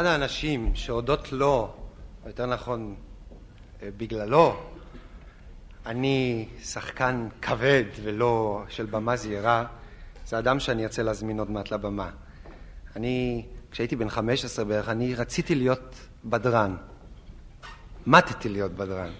אחד 0.00 0.08
האנשים 0.08 0.72
שהודות 0.74 1.32
לו, 1.32 1.70
או 2.22 2.28
יותר 2.28 2.46
נכון, 2.46 2.94
אה, 3.82 3.88
בגללו, 3.96 4.56
אני 5.86 6.48
שחקן 6.62 7.28
כבד 7.42 7.84
ולא 8.02 8.62
של 8.68 8.86
במה 8.86 9.16
זהירה, 9.16 9.64
זה 10.26 10.38
אדם 10.38 10.60
שאני 10.60 10.82
ארצה 10.82 11.02
להזמין 11.02 11.38
עוד 11.38 11.50
מעט 11.50 11.70
לבמה. 11.70 12.10
אני, 12.96 13.44
כשהייתי 13.70 13.96
בן 13.96 14.08
15 14.08 14.64
בערך, 14.64 14.88
אני 14.88 15.14
רציתי 15.14 15.54
להיות 15.54 15.94
בדרן. 16.24 16.76
מתתי 18.06 18.48
להיות 18.48 18.72
בדרן. 18.72 19.10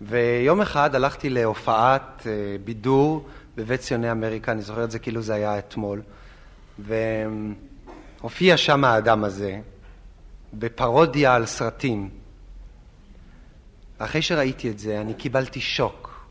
ויום 0.00 0.60
אחד 0.60 0.94
הלכתי 0.94 1.30
להופעת 1.30 2.26
אה, 2.26 2.32
בידור 2.64 3.28
בבית 3.56 3.80
ציוני 3.80 4.10
אמריקה, 4.10 4.52
אני 4.52 4.62
זוכר 4.62 4.84
את 4.84 4.90
זה 4.90 4.98
כאילו 4.98 5.22
זה 5.22 5.34
היה 5.34 5.58
אתמול, 5.58 6.02
והופיע 6.78 8.56
שם 8.56 8.84
האדם 8.84 9.24
הזה 9.24 9.60
בפרודיה 10.52 11.34
על 11.34 11.46
סרטים. 11.46 12.10
ואחרי 14.00 14.22
שראיתי 14.22 14.70
את 14.70 14.78
זה, 14.78 15.00
אני 15.00 15.14
קיבלתי 15.14 15.60
שוק. 15.60 16.26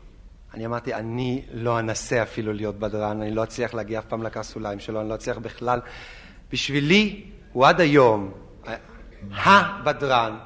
אני 0.54 0.66
אמרתי, 0.66 0.94
אני 0.94 1.42
לא 1.52 1.78
אנסה 1.78 2.22
אפילו 2.22 2.52
להיות 2.52 2.78
בדרן, 2.78 3.22
אני 3.22 3.30
לא 3.30 3.44
אצליח 3.44 3.74
להגיע 3.74 3.98
אף 3.98 4.04
פעם 4.04 4.22
לקרסוליים 4.22 4.80
שלו, 4.80 5.00
אני 5.00 5.08
לא 5.08 5.14
אצליח 5.14 5.38
בכלל. 5.38 5.80
בשבילי, 6.52 7.24
הוא 7.52 7.66
עד 7.66 7.80
היום 7.80 8.32
הבדרן, 9.32 10.38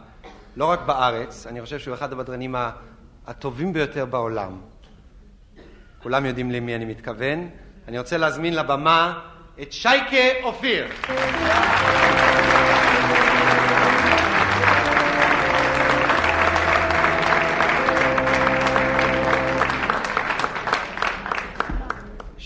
לא 0.57 0.65
רק 0.65 0.81
בארץ, 0.87 1.47
אני 1.47 1.63
חושב 1.63 1.79
שהוא 1.79 1.95
אחד 1.95 2.13
הבדרנים 2.13 2.55
הטובים 3.27 3.73
ביותר 3.73 4.05
בעולם. 4.05 4.61
כולם 6.03 6.27
יודעים 6.27 6.51
למי 6.51 6.75
אני 6.75 6.85
מתכוון. 6.85 7.49
אני 7.89 7.99
רוצה 7.99 8.17
להזמין 8.17 8.55
לבמה 8.55 9.21
את 9.63 9.73
שייקה 9.73 10.43
אופיר. 10.43 10.87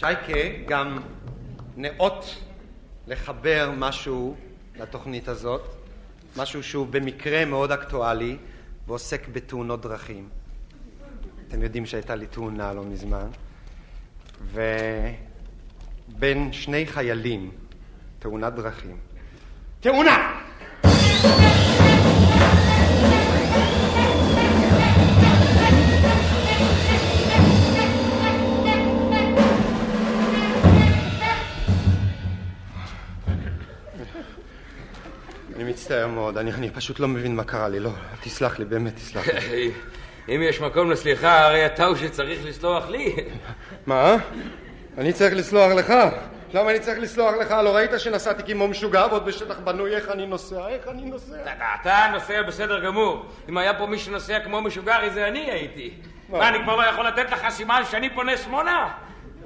שייקה 0.05 0.65
גם 0.69 0.99
נאות 1.77 2.43
לחבר 3.07 3.71
משהו 3.77 4.37
לתוכנית 4.77 5.29
הזאת, 5.29 5.75
משהו 6.37 6.63
שהוא 6.63 6.87
במקרה 6.87 7.45
מאוד 7.45 7.73
אקטואלי 7.73 8.37
ועוסק 8.87 9.29
בתאונות 9.29 9.81
דרכים. 9.83 10.29
אתם 11.49 11.63
יודעים 11.63 11.87
שהייתה 11.87 12.15
לי 12.15 12.27
תאונה 12.27 12.73
לא 12.73 12.85
מזמן, 12.85 13.27
ובין 16.13 16.53
שני 16.53 16.87
חיילים, 16.87 17.51
תאונת 18.19 18.55
דרכים. 18.55 18.97
תאונה! 19.81 20.41
מצטער 35.85 36.07
מאוד, 36.07 36.39
אני, 36.39 36.53
אני 36.53 36.71
פשוט 36.71 37.01
לא 37.01 37.09
מבין 37.09 37.37
מה 37.37 37.45
קרה 37.45 37.69
לי, 37.69 37.81
לא, 37.81 37.91
תסלח 38.23 38.59
לי, 38.59 38.65
באמת 38.65 38.95
תסלח 38.97 39.29
לי. 39.29 39.71
אם 40.35 40.41
יש 40.43 40.61
מקום 40.61 40.91
לסליחה, 40.91 41.45
הרי 41.47 41.67
אתה 41.67 41.85
הוא 41.85 41.97
שצריך 41.97 42.41
לסלוח 42.45 42.89
לי. 42.89 43.17
מה? 43.87 44.17
אני 44.99 45.13
צריך 45.13 45.35
לסלוח 45.35 45.73
לך? 45.73 45.93
למה 46.55 46.71
אני 46.71 46.81
צריך 46.81 46.99
לסלוח 46.99 47.35
לך? 47.41 47.51
לא 47.51 47.77
ראית 47.77 47.91
שנסעתי 47.99 48.53
כמו 48.53 48.69
משוגע 48.69 49.07
ועוד 49.11 49.25
בשטח 49.27 49.59
בנוי? 49.59 49.97
איך 49.97 50.09
אני 50.09 50.27
נוסע? 50.27 50.69
איך 50.69 50.89
אני 50.89 51.05
נוסע? 51.05 51.37
אתה- 51.81 52.07
נוסע 52.13 52.43
בסדר 52.43 52.85
גמור. 52.85 53.27
אם 53.49 53.59
היה 53.59 53.75
פה 53.75 53.87
מי 53.87 53.99
שנוסע 53.99 54.41
כמו 54.41 54.61
משוגע, 54.61 55.09
זה 55.15 55.29
אני 55.29 55.51
הייתי. 55.51 55.91
מה, 56.29 56.49
אני 56.49 56.59
כבר 56.63 56.77
לא 56.77 56.83
יכול 56.87 57.07
לתת 57.07 57.31
לך 57.33 57.49
סימן 57.49 57.83
שאני 57.91 58.15
פונה 58.15 58.37
שמאלה? 58.37 58.89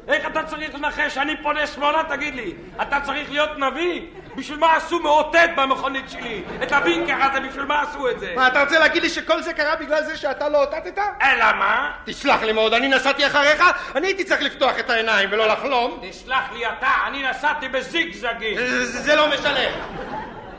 איך 0.09 0.27
אתה 0.27 0.43
צריך 0.43 0.75
לנחש 0.75 1.15
שאני 1.15 1.43
פונה 1.43 1.67
שמאלה, 1.67 2.03
תגיד 2.09 2.35
לי? 2.35 2.55
אתה 2.83 3.01
צריך 3.01 3.31
להיות 3.31 3.59
נביא? 3.59 4.01
בשביל 4.37 4.59
מה 4.59 4.77
עשו 4.77 4.99
מאותת 4.99 5.51
במכונית 5.57 6.11
שלי? 6.11 6.43
את 6.63 6.73
הווינקר 6.73 7.17
הזה, 7.23 7.41
בשביל 7.41 7.65
מה 7.65 7.83
עשו 7.83 8.09
את 8.11 8.21
זה? 8.21 8.33
מה, 8.37 8.49
אתה 8.49 8.63
רוצה 8.63 8.79
להגיד 8.79 9.03
לי 9.03 9.09
שכל 9.09 9.43
זה 9.43 9.53
קרה 9.53 9.77
בגלל 9.77 10.03
זה 10.03 10.17
שאתה 10.17 10.49
לא 10.49 10.65
אותתת? 10.65 10.99
אלא 11.23 11.45
מה? 11.59 11.93
תסלח 12.05 12.43
לי 12.43 12.53
מאוד, 12.53 12.75
אני 12.75 12.89
נסעתי 12.89 13.27
אחריך, 13.27 13.63
אני 13.97 14.07
הייתי 14.07 14.25
צריך 14.25 14.43
לפתוח 14.43 14.79
את 14.79 14.91
העיניים 14.91 15.29
ולא 15.33 15.47
לחלום. 15.47 16.01
תסלח 16.11 16.53
לי 16.53 16.67
אתה, 16.67 16.91
אני 17.07 17.23
נסעתי 17.31 17.69
בזיגזגים. 17.69 18.57
זה 18.85 19.17
לא 19.17 19.31
משנה. 19.35 19.69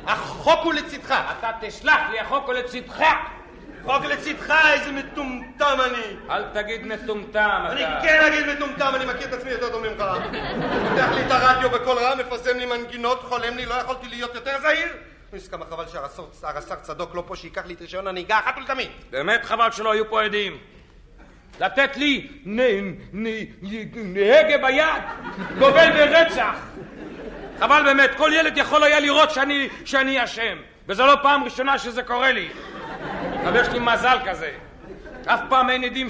החוק 0.08 0.60
הוא 0.64 0.74
לצדך. 0.74 1.16
אתה 1.40 1.52
תסלח 1.62 2.00
לי, 2.12 2.20
החוק 2.20 2.46
הוא 2.46 2.54
לצדך. 2.54 3.04
חוק 3.84 4.06
לצדך, 4.06 4.54
איזה 4.74 4.92
מטומטם 4.92 5.78
אני. 5.86 6.16
אל 6.30 6.44
תגיד 6.54 6.86
מטומטם, 6.86 7.64
אני 7.70 7.84
אתה. 7.84 8.00
כן 8.04 8.24
אגיד 8.28 8.56
מטומטם, 8.56 8.92
אני 8.96 9.06
מכיר 9.06 9.28
את 9.28 9.34
עצמי 9.34 9.52
יותר 9.52 9.70
טוב 9.70 9.88
ממך. 9.88 10.04
פותח 10.90 11.10
לי 11.16 11.26
את 11.26 11.32
הרדיו 11.32 11.70
בקול 11.70 11.98
רם, 11.98 12.18
מפזם 12.20 12.58
לי 12.58 12.66
מנגינות, 12.66 13.20
חולם 13.24 13.58
לי, 13.58 13.66
לא 13.66 13.74
יכולתי 13.74 14.08
להיות 14.08 14.36
יותר 14.36 14.60
זהיר. 14.62 14.88
יש 15.34 15.48
כמה 15.48 15.66
חבל 15.70 15.84
שהרס"ר 15.88 16.76
צדוק 16.76 17.16
לא 17.16 17.24
פה, 17.28 17.36
שייקח 17.36 17.66
לי 17.66 17.74
את 17.74 17.82
רישיון 17.82 18.08
הנהיגה 18.08 18.40
אחת 18.40 18.58
ולתמיד. 18.58 18.88
באמת 19.10 19.46
חבל 19.46 19.72
שלא 19.72 19.92
היו 19.92 20.10
פה 20.10 20.24
עדים. 20.24 20.58
לתת 21.60 21.98
לי 21.98 22.28
נהגה 23.94 24.58
ביד, 24.58 25.04
גובל 25.60 25.92
ברצח. 25.92 26.56
חבל 27.60 27.84
באמת, 27.84 28.12
כל 28.18 28.32
ילד 28.34 28.58
יכול 28.58 28.84
היה 28.84 29.00
לראות 29.00 29.30
שאני 29.86 30.24
אשם. 30.24 30.58
וזו 30.88 31.06
לא 31.06 31.16
פעם 31.24 31.44
ראשונה 31.44 31.78
שזה 31.78 32.04
קורה 32.04 32.32
לי. 32.32 32.50
אבל 33.44 33.62
יש 33.62 33.68
לי 33.68 33.80
מזל 33.80 34.18
כזה. 34.26 34.52
אף 35.26 35.40
פעם 35.50 35.70
אין 35.70 35.84
עדים 35.84 36.08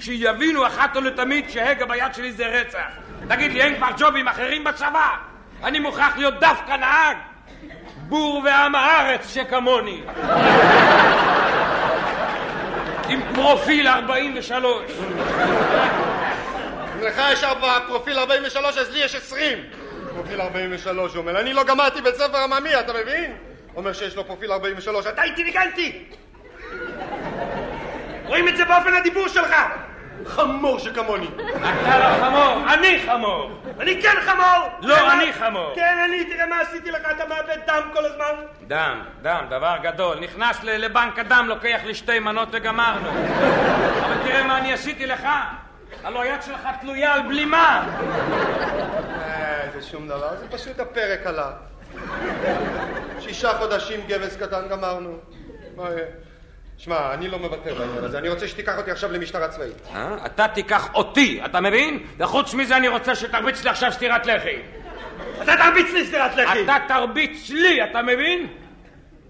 שיבינו 0.00 0.66
אחת 0.66 0.96
ולתמיד 0.96 1.50
שהגה 1.50 1.86
ביד 1.86 2.14
שלי 2.14 2.32
זה 2.32 2.46
רצח. 2.46 2.88
תגיד 3.28 3.52
לי, 3.52 3.62
אין 3.62 3.76
כבר 3.76 3.88
ג'ובים 3.98 4.28
אחרים 4.28 4.64
בצבא? 4.64 5.16
אני 5.64 5.78
מוכרח 5.78 6.16
להיות 6.16 6.40
דווקא 6.40 6.72
נהג. 6.72 7.16
בור 8.08 8.42
ועם 8.44 8.74
הארץ 8.74 9.34
שכמוני. 9.34 10.02
עם 13.08 13.20
פרופיל 13.34 13.88
43. 13.88 14.90
אם 16.94 17.02
לך 17.02 17.22
יש 17.32 17.44
פרופיל 17.86 18.18
43, 18.18 18.78
אז 18.78 18.92
לי 18.92 18.98
יש 18.98 19.14
20. 19.14 19.58
פרופיל 20.10 20.40
43, 20.40 21.14
הוא 21.14 21.20
אומר, 21.20 21.40
אני 21.40 21.52
לא 21.52 21.64
גמרתי 21.64 22.00
בית 22.00 22.14
ספר 22.14 22.38
עממי, 22.38 22.80
אתה 22.80 22.92
מבין? 22.92 23.32
אומר 23.76 23.92
שיש 23.92 24.16
לו 24.16 24.24
פרופיל 24.24 24.52
43, 24.52 25.06
אתה 25.06 25.22
אינטליגנטי! 25.22 26.04
רואים 28.24 28.48
את 28.48 28.56
זה 28.56 28.64
באופן 28.64 28.94
הדיבור 28.94 29.28
שלך! 29.28 29.54
חמור 30.26 30.78
שכמוני. 30.78 31.26
אתה 31.26 31.98
לא 31.98 32.24
חמור, 32.24 32.74
אני 32.74 32.98
חמור. 33.06 33.50
אני 33.80 34.02
כן 34.02 34.16
חמור! 34.20 34.68
לא, 34.80 35.12
אני 35.12 35.32
חמור. 35.32 35.72
כן, 35.74 35.98
אני, 36.04 36.24
תראה 36.24 36.46
מה 36.46 36.60
עשיתי 36.60 36.90
לך, 36.90 37.00
אתה 37.10 37.26
מאבד 37.28 37.58
דם 37.66 37.82
כל 37.92 38.04
הזמן. 38.04 38.32
דם, 38.66 39.00
דם, 39.22 39.44
דבר 39.50 39.76
גדול. 39.82 40.18
נכנס 40.20 40.64
לבנק 40.64 41.18
הדם, 41.18 41.44
לוקח 41.48 41.80
לי 41.84 41.94
שתי 41.94 42.18
מנות 42.18 42.48
וגמרנו. 42.52 43.08
אבל 43.10 44.16
תראה 44.24 44.42
מה 44.42 44.58
אני 44.58 44.72
עשיתי 44.72 45.06
לך. 45.06 45.28
הלוא 46.04 46.22
היד 46.22 46.42
שלך 46.42 46.68
תלויה 46.80 47.14
על 47.14 47.22
בלימה. 47.22 47.88
אה, 49.20 49.68
זה 49.74 49.82
שום 49.82 50.08
דבר, 50.08 50.36
זה 50.36 50.48
פשוט 50.50 50.80
הפרק 50.80 51.26
עלה. 51.26 51.50
שישה 53.20 53.52
חודשים 53.58 54.00
גבס 54.06 54.36
קטן 54.36 54.68
גמרנו. 54.68 55.18
מה 55.76 55.84
יהיה? 55.90 56.04
שמע, 56.78 57.14
אני 57.14 57.28
לא 57.28 57.38
מוותר 57.38 57.74
בעניין 57.74 58.04
הזה, 58.04 58.18
אני 58.18 58.28
רוצה 58.28 58.48
שתיקח 58.48 58.78
אותי 58.78 58.90
עכשיו 58.90 59.12
למשטרה 59.12 59.48
צבאית. 59.48 59.76
אה? 59.94 60.16
אתה 60.26 60.48
תיקח 60.48 60.94
אותי, 60.94 61.40
אתה 61.44 61.60
מבין? 61.60 62.06
וחוץ 62.18 62.54
מזה 62.54 62.76
אני 62.76 62.88
רוצה 62.88 63.14
שתרביץ 63.14 63.64
לי 63.64 63.70
עכשיו 63.70 63.92
סטירת 63.92 64.26
לחי. 64.26 64.56
אתה 65.42 65.56
תרביץ 65.56 65.92
לי 65.92 66.06
סטירת 66.06 66.36
לחי! 66.36 66.64
אתה 66.64 66.76
תרביץ 66.88 67.50
לי, 67.50 67.84
אתה 67.84 68.02
מבין? 68.02 68.46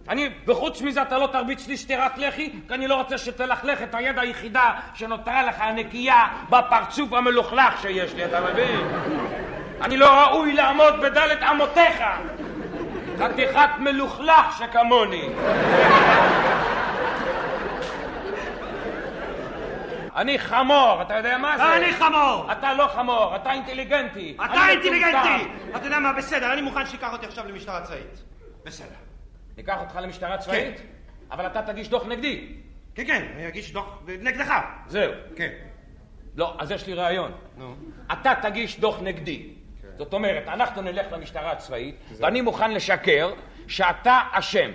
אני, 0.09 0.29
וחוץ 0.47 0.83
מזה 0.83 1.03
אתה 1.03 1.19
לא 1.19 1.29
תרביץ 1.33 1.69
לי 1.69 1.77
סטירת 1.77 2.19
לחי, 2.19 2.51
כי 2.69 2.75
אני 2.75 2.89
לא 2.89 2.95
רוצה 2.95 3.19
שתלכלך 3.19 3.83
את 3.83 3.95
היד 3.95 4.19
היחידה 4.19 4.73
שנותרה 4.95 5.43
לך 5.43 5.55
הנקייה 5.59 6.25
בפרצוף 6.51 7.13
המלוכלך 7.13 7.83
שיש 7.83 8.15
לי, 8.15 8.25
אתה 8.25 8.41
מבין? 8.41 8.81
אני 9.81 9.97
לא 9.97 10.11
ראוי 10.11 10.53
לעמוד 10.53 10.95
בדלת 11.03 11.43
אמותיך, 11.51 12.03
חתיכת 13.19 13.69
מלוכלך 13.79 14.59
שכמוני. 14.59 15.29
אני 20.17 20.39
חמור, 20.39 21.03
אתה 21.03 21.15
יודע 21.15 21.39
מה 21.39 21.59
זה? 21.59 21.77
אני 21.77 21.93
חמור! 21.93 22.53
אתה 22.53 22.75
לא 22.75 22.89
חמור, 22.95 23.37
אתה 23.37 23.53
אינטליגנטי. 23.53 24.37
אתה 24.45 24.69
אינטליגנטי! 24.69 25.49
אתה 25.77 25.87
יודע 25.87 25.99
מה, 25.99 26.13
בסדר, 26.13 26.53
אני 26.53 26.63
מוכן 26.63 26.87
שתיקח 26.87 27.13
אותי 27.13 27.27
עכשיו 27.27 27.49
למשטרה 27.49 27.81
צבאית. 27.83 28.23
בסדר. 28.65 28.95
ניקח 29.57 29.77
אותך 29.81 29.97
למשטרה 29.97 30.39
צבאית? 30.39 30.81
אבל 31.31 31.47
אתה 31.47 31.63
תגיש 31.63 31.89
דוח 31.89 32.07
נגדי. 32.07 32.49
כן, 32.95 33.07
כן, 33.07 33.27
אני 33.35 33.49
אגיש 33.49 33.73
דוח 33.73 33.99
נגדך. 34.07 34.55
זהו. 34.87 35.13
כן. 35.37 35.51
לא, 36.37 36.57
אז 36.59 36.71
יש 36.71 36.87
לי 36.87 36.95
רעיון. 36.95 37.33
נו. 37.57 37.75
אתה 38.13 38.33
תגיש 38.43 38.81
דוח 38.81 38.99
נגדי. 39.03 39.49
זאת 39.99 40.13
אומרת, 40.13 40.49
אנחנו 40.49 40.83
נלך 40.83 41.07
למשטרה 41.13 41.53
הצבאית, 41.53 41.97
ואני 42.19 42.41
מוכן 42.41 42.71
לשקר, 42.71 43.33
שאתה 43.69 44.21
אשם, 44.33 44.71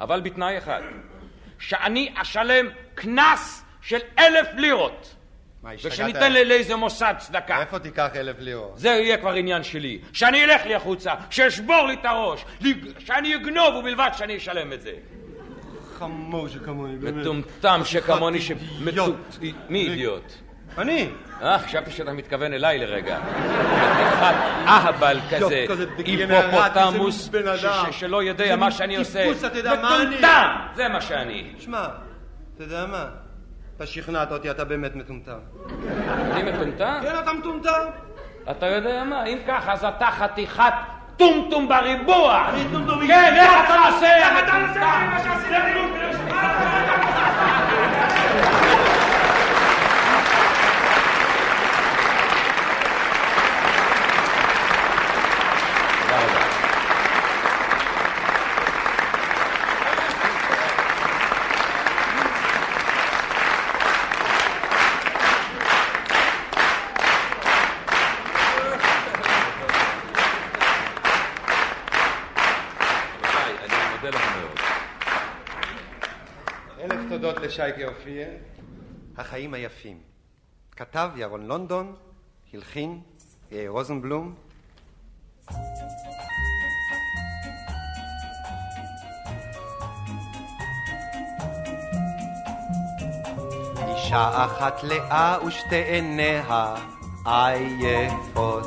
אבל 0.00 0.20
בתנאי 0.20 0.58
אחד, 0.58 0.80
שאני 1.58 2.12
אשלם 2.16 2.66
קנס 2.94 3.64
של 3.82 3.98
אלף 4.18 4.48
לירות. 4.56 5.14
מה, 5.62 5.70
השתגעת? 5.70 5.92
ושניתן 5.92 6.32
ל- 6.32 6.48
לאיזה 6.48 6.76
מוסד 6.76 7.14
צדקה. 7.18 7.60
איפה 7.60 7.78
תיקח 7.78 8.08
אלף 8.16 8.36
לירות? 8.38 8.72
זה 8.76 8.88
יהיה 8.88 9.16
כבר 9.16 9.32
עניין 9.32 9.62
שלי. 9.62 9.98
שאני 10.12 10.44
אלך 10.44 10.66
לי 10.66 10.74
החוצה, 10.74 11.12
שאשבור 11.30 11.86
לי 11.86 11.94
את 11.94 12.04
הראש, 12.04 12.44
לי- 12.60 12.74
שאני 12.98 13.34
אגנוב 13.36 13.74
ובלבד 13.74 14.10
שאני 14.16 14.36
אשלם 14.36 14.72
את 14.72 14.82
זה. 14.82 14.92
חמור 15.98 16.48
שכמוני, 16.48 16.96
באמת. 16.96 17.14
מטומטם 17.14 17.80
שכמוני 17.84 18.40
ש... 18.40 18.50
אידיוט. 18.50 18.80
מטו- 18.80 19.46
מי 19.68 19.82
אידיוט? 19.88 20.32
אני. 20.78 21.08
אה, 21.42 21.58
חשבתי 21.58 21.90
שאתה 21.90 22.12
מתכוון 22.12 22.52
אליי 22.52 22.78
לרגע. 22.78 23.18
אחד 24.14 24.32
אהבל 24.66 25.20
כזה, 25.30 25.44
אידיוט 25.54 25.70
כזה 25.70 25.86
דגנרט, 25.86 26.44
היפופוטמוס, 26.54 27.18
איזה 27.26 27.30
בן 27.42 27.48
אדם. 27.48 27.86
ש- 27.92 27.96
ש- 27.96 28.00
שלא 28.00 28.22
יודע 28.22 28.46
זה 28.46 28.56
מה 28.56 28.70
שאני 28.70 28.96
עושה. 28.96 29.22
טיפוס, 29.28 29.44
אתה 29.44 29.58
יודע 29.58 29.74
מה 29.82 29.96
אני? 29.96 30.06
מטומטם! 30.06 30.56
זה 30.74 30.88
מה 30.88 31.00
שאני. 31.00 31.52
שמע, 31.58 31.86
אתה 32.54 32.64
יודע 32.64 32.86
מה? 32.86 33.06
אתה 33.80 33.88
שכנעת 33.88 34.32
אותי, 34.32 34.50
אתה 34.50 34.64
באמת 34.64 34.96
מטומטם. 34.96 35.38
אני 36.32 36.42
מטומטם? 36.52 36.98
כן, 37.02 37.18
אתה 37.22 37.32
מטומטם. 37.32 37.84
אתה 38.50 38.66
יודע 38.66 39.04
מה, 39.04 39.24
אם 39.24 39.38
ככה 39.48 39.72
אז 39.72 39.84
אתה 39.84 40.06
חתיכת 40.06 40.72
טומטום 41.16 41.68
בריבוע. 41.68 42.48
אני 42.48 42.64
טומטום 42.72 43.06
כן, 43.06 43.34
איך 43.36 43.52
אתה 43.64 43.76
נוסע? 43.90 44.16
איך 44.16 44.44
אתה 44.44 44.58
נוסע? 44.58 44.80
מה 44.80 45.18
שעשית 45.24 45.50
לשייקה 77.50 77.88
אופיר. 77.88 78.28
החיים 79.16 79.54
היפים. 79.54 79.98
כתב 80.76 81.10
ירון 81.16 81.46
לונדון, 81.46 81.96
הלחין 82.54 83.00
יאיר 83.50 83.70
רוזנבלום. 83.70 84.34
אישה 93.88 94.44
אחת 94.44 94.82
לאה 94.82 95.38
ושתי 95.46 95.76
עיניה 95.76 96.74
עייפות. 97.26 98.66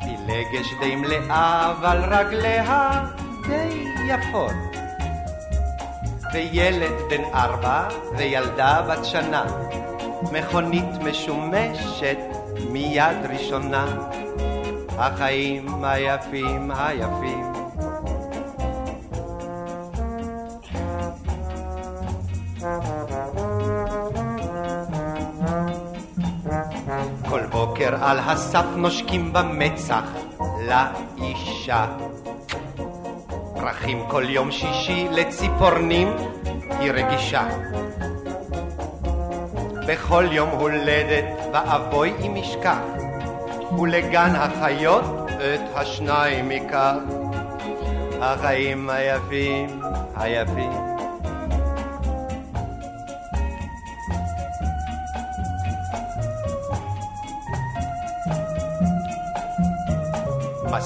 פילגש 0.00 0.74
די 0.80 0.96
מלאה, 0.96 1.72
אבל 1.72 2.14
רגליה 2.14 3.04
די 3.48 3.84
יפות. 4.08 4.67
וילד 6.32 6.92
בן 7.10 7.24
ארבע 7.34 7.88
וילדה 8.16 8.82
בת 8.88 9.04
שנה, 9.04 9.44
מכונית 10.32 11.02
משומשת 11.04 12.18
מיד 12.70 13.16
ראשונה. 13.30 13.86
החיים 14.98 15.84
היפים 15.84 16.70
היפים. 16.70 17.52
כל 27.28 27.46
בוקר 27.50 28.04
על 28.04 28.18
הסף 28.18 28.64
נושקים 28.76 29.32
במצח 29.32 30.04
לאישה. 30.66 31.86
פרחים 33.68 34.02
כל 34.08 34.24
יום 34.28 34.50
שישי 34.50 35.08
לציפורנים 35.10 36.08
היא 36.80 36.92
רגישה. 36.92 37.48
בכל 39.86 40.24
יום 40.30 40.48
הולדת 40.48 41.24
ואבוי 41.52 42.12
אם 42.26 42.36
ישכח, 42.36 42.78
ולגן 43.80 44.32
החיות 44.34 45.04
את 45.36 45.60
השניים 45.74 46.50
ייקח. 46.50 46.94
החיים 48.20 48.90
היפים, 48.90 49.80
היפים. 50.16 50.87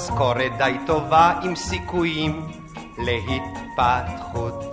משכורת 0.03 0.51
די 0.57 0.77
טובה 0.85 1.33
עם 1.43 1.55
סיכויים 1.55 2.47
להתפתחות. 2.97 4.63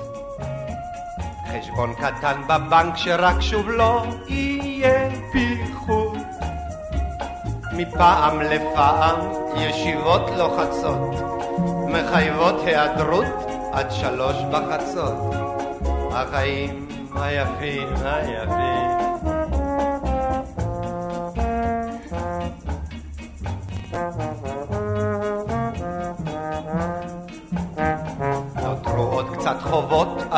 חשבון 1.53 1.95
קטן 1.95 2.43
בבנק 2.49 2.97
שרק 2.97 3.41
שוב 3.41 3.69
לא 3.69 4.05
יהיה 4.27 5.11
פיחות. 5.33 6.17
מפעם 7.73 8.41
לפעם 8.41 9.17
ישיבות 9.57 10.31
לוחצות, 10.37 11.15
מחייבות 11.89 12.55
היעדרות 12.65 13.27
עד 13.73 13.91
שלוש 13.91 14.37
בחצות. 14.53 15.35
החיים 16.13 16.89
היפים 17.15 17.89
היפים. 18.05 18.80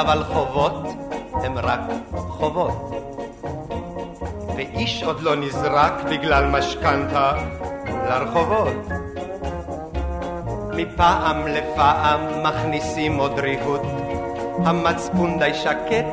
אבל 0.02 0.24
חובות 0.24 0.86
הם 1.34 1.58
רק 1.58 1.80
חובות. 2.12 2.90
ואיש 4.56 5.02
עוד 5.02 5.20
לא 5.20 5.36
נזרק 5.36 5.92
בגלל 6.10 6.46
משכנתה 6.46 7.32
לרחובות. 8.08 8.72
מפעם 10.76 11.46
לפעם 11.46 12.20
מכניסים 12.42 13.16
עוד 13.16 13.38
ריהוט, 13.38 13.82
המצפון 14.64 15.38
די 15.38 15.54
שקט, 15.54 16.06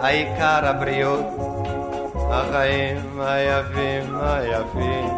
העיקר 0.00 0.66
הבריאות. 0.66 1.26
החיים 2.30 3.20
היפים 3.20 4.16
היפים. 4.22 5.13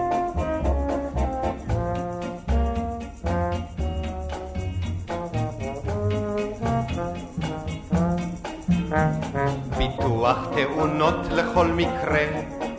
תאונות 10.98 11.26
לכל 11.30 11.66
מקרה, 11.66 12.24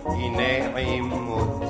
הנה 0.06 0.76
עימות. 0.76 1.64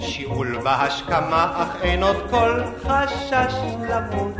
שיעול 0.00 0.58
בהשכמה, 0.64 1.52
אך 1.56 1.82
אין 1.82 2.02
עוד 2.02 2.16
כל 2.30 2.60
חשש 2.82 3.54
למות. 3.88 4.34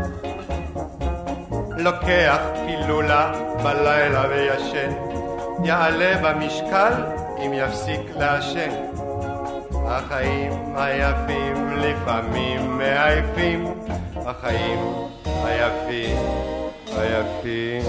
לוקח 1.76 2.38
פילולה 2.66 3.32
בלילה 3.62 4.24
וישן, 4.28 4.92
יעלה 5.64 6.14
במשקל 6.22 6.92
אם 7.46 7.52
יפסיק 7.54 8.00
לעשן. 8.18 8.70
החיים 9.86 10.52
היפים 10.76 11.76
לפעמים 11.76 12.78
מעייפים, 12.78 13.74
החיים 14.26 14.78
היפים 15.44 16.16
היפים. 16.96 17.82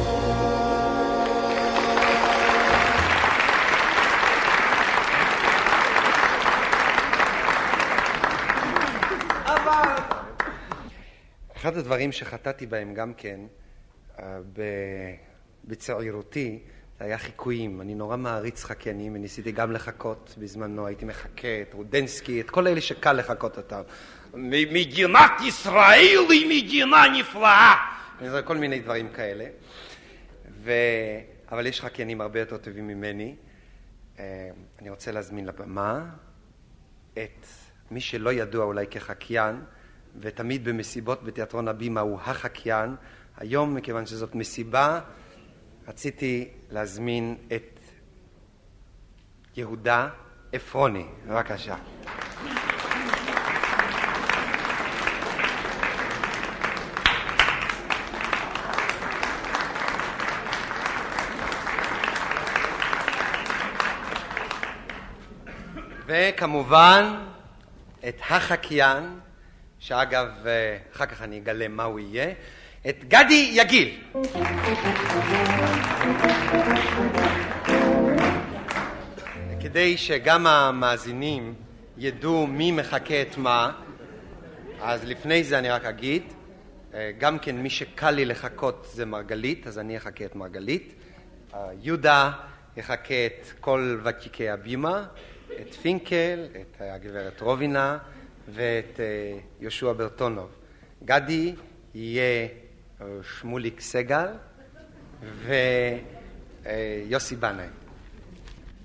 אחד 11.73 11.79
הדברים 11.79 12.11
שחטאתי 12.11 12.65
בהם 12.65 12.93
גם 12.93 13.13
כן 13.13 13.39
אה, 14.19 14.39
בצעירותי 15.65 16.59
היה 16.99 17.17
חיקויים. 17.17 17.81
אני 17.81 17.95
נורא 17.95 18.17
מעריץ 18.17 18.63
חקיינים 18.63 19.15
וניסיתי 19.15 19.51
גם 19.51 19.71
לחקות 19.71 20.35
בזמנו, 20.37 20.87
הייתי 20.87 21.05
מחקה 21.05 21.61
את 21.61 21.73
רודנסקי, 21.73 22.41
את 22.41 22.49
כל 22.49 22.67
אלה 22.67 22.81
שקל 22.81 23.13
לחקות 23.13 23.57
אותם. 23.57 23.81
מדינת 24.33 25.31
ישראל 25.47 26.25
היא 26.29 26.63
מדינה 26.63 27.03
נפלאה! 27.19 27.75
כל 28.45 28.57
מיני 28.57 28.79
דברים 28.79 29.09
כאלה. 29.09 29.45
ו... 30.63 30.71
אבל 31.51 31.67
יש 31.67 31.81
חקיינים 31.81 32.21
הרבה 32.21 32.39
יותר 32.39 32.57
טובים 32.57 32.87
ממני. 32.87 33.35
אה, 34.19 34.49
אני 34.81 34.89
רוצה 34.89 35.11
להזמין 35.11 35.45
לבמה 35.45 36.05
את 37.13 37.45
מי 37.91 38.01
שלא 38.01 38.33
ידוע 38.33 38.65
אולי 38.65 38.87
כחקיין, 38.87 39.55
ותמיד 40.19 40.65
במסיבות 40.65 41.23
בתיאטרון 41.23 41.67
הבימה 41.67 42.01
הוא 42.01 42.19
החקיין. 42.21 42.95
היום, 43.37 43.75
מכיוון 43.75 44.05
שזאת 44.05 44.35
מסיבה, 44.35 44.99
רציתי 45.87 46.49
להזמין 46.69 47.35
את 47.55 47.79
יהודה 49.55 50.09
עפרוני. 50.53 51.05
בבקשה. 51.27 51.75
וכמובן 66.05 67.15
את 68.07 68.15
החקיין, 68.29 69.19
שאגב, 69.83 70.27
אה, 70.45 70.77
אחר 70.95 71.05
כך 71.05 71.21
אני 71.21 71.37
אגלה 71.37 71.67
מה 71.67 71.83
הוא 71.83 71.99
יהיה, 71.99 72.33
את 72.89 73.03
גדי 73.07 73.51
יגיל. 73.53 73.99
כדי 79.61 79.97
שגם 79.97 80.47
המאזינים 80.47 81.53
ידעו 81.97 82.47
מי 82.47 82.71
מחכה 82.71 83.21
את 83.21 83.37
מה, 83.37 83.71
אז 84.81 85.05
לפני 85.05 85.43
זה 85.43 85.59
אני 85.59 85.69
רק 85.69 85.85
אגיד, 85.85 86.23
אה, 86.93 87.11
גם 87.17 87.39
כן 87.39 87.55
מי 87.55 87.69
שקל 87.69 88.11
לי 88.11 88.25
לחכות 88.25 88.87
זה 88.93 89.05
מרגלית, 89.05 89.67
אז 89.67 89.79
אני 89.79 89.97
אחכה 89.97 90.25
את 90.25 90.35
מרגלית. 90.35 90.93
אה, 91.53 91.67
יהודה 91.81 92.31
יחכה 92.77 93.25
את 93.25 93.47
כל 93.59 93.99
ותיקי 94.03 94.49
הבימה, 94.49 95.05
את 95.61 95.73
פינקל, 95.73 96.45
את 96.61 96.81
הגברת 96.81 97.41
רובינה 97.41 97.97
ואת 98.49 98.99
אה, 98.99 99.39
יהושע 99.59 99.93
ברטונוב. 99.93 100.49
גדי 101.05 101.55
יהיה 101.95 102.47
אה, 103.01 103.07
שמוליק 103.39 103.81
סגל 103.81 104.27
ויוסי 106.65 107.35
בנאי. 107.35 107.67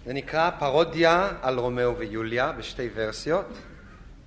זה 0.05 0.13
נקרא 0.13 0.51
פרודיה 0.59 1.31
על 1.43 1.59
רומאו 1.59 1.99
ויוליה 1.99 2.53
בשתי 2.53 2.89
ורסיות. 2.95 3.47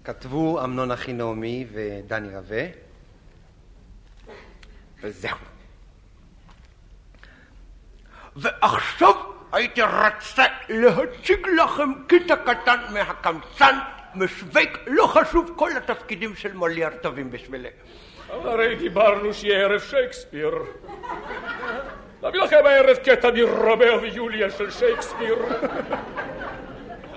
כתבו 0.04 0.64
אמנון 0.64 0.92
אחינעמי 0.92 1.66
ודני 1.74 2.36
רווה. 2.36 2.66
וזהו. 5.02 5.38
ועכשיו 8.36 9.14
הייתי 9.52 9.82
רוצה 9.82 10.46
להציג 10.70 11.48
לכם 11.48 11.92
קטע 12.08 12.36
קטן 12.36 12.80
מהקמצן, 12.94 13.80
משווק, 14.16 14.78
לא 14.88 15.08
חשוב, 15.08 15.52
כל 15.56 15.70
התפקידים 15.78 16.36
של 16.36 16.54
מולייר 16.54 16.90
טובים 17.02 17.32
בשבילי. 17.32 17.70
הרי 18.30 18.76
דיברנו 18.76 19.34
שיהיה 19.34 19.60
ערב 19.60 19.80
שייקספיר. 19.82 20.52
נביא 22.24 22.42
לכם 22.42 22.66
הערב 22.66 22.98
קטע 22.98 23.32
מרומאו 23.32 24.02
ויוליה 24.02 24.50
של 24.50 24.72
שייקספיר. 24.72 25.36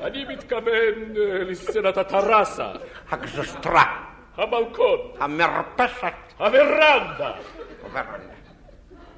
אני 0.03 0.25
מתכוון 0.25 1.17
אה, 1.17 1.45
לסצנת 1.45 1.97
הטרסה. 1.97 2.73
הגזסטרה. 3.11 4.05
הבלקון. 4.37 4.99
המרפסת. 5.19 6.13
הוורנדה. 6.39 7.33
הוורנדה. 7.83 8.35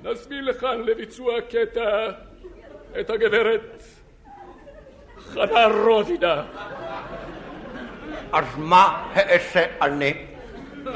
נזמין 0.02 0.44
לכאן 0.44 0.80
לביצוע 0.80 1.40
קטע 1.40 2.08
את 3.00 3.10
הגברת 3.10 3.82
חנה 5.18 5.66
רודינה. 5.66 6.44
אז 8.36 8.44
מה 8.56 9.12
אעשה 9.16 9.64
אני? 9.82 10.26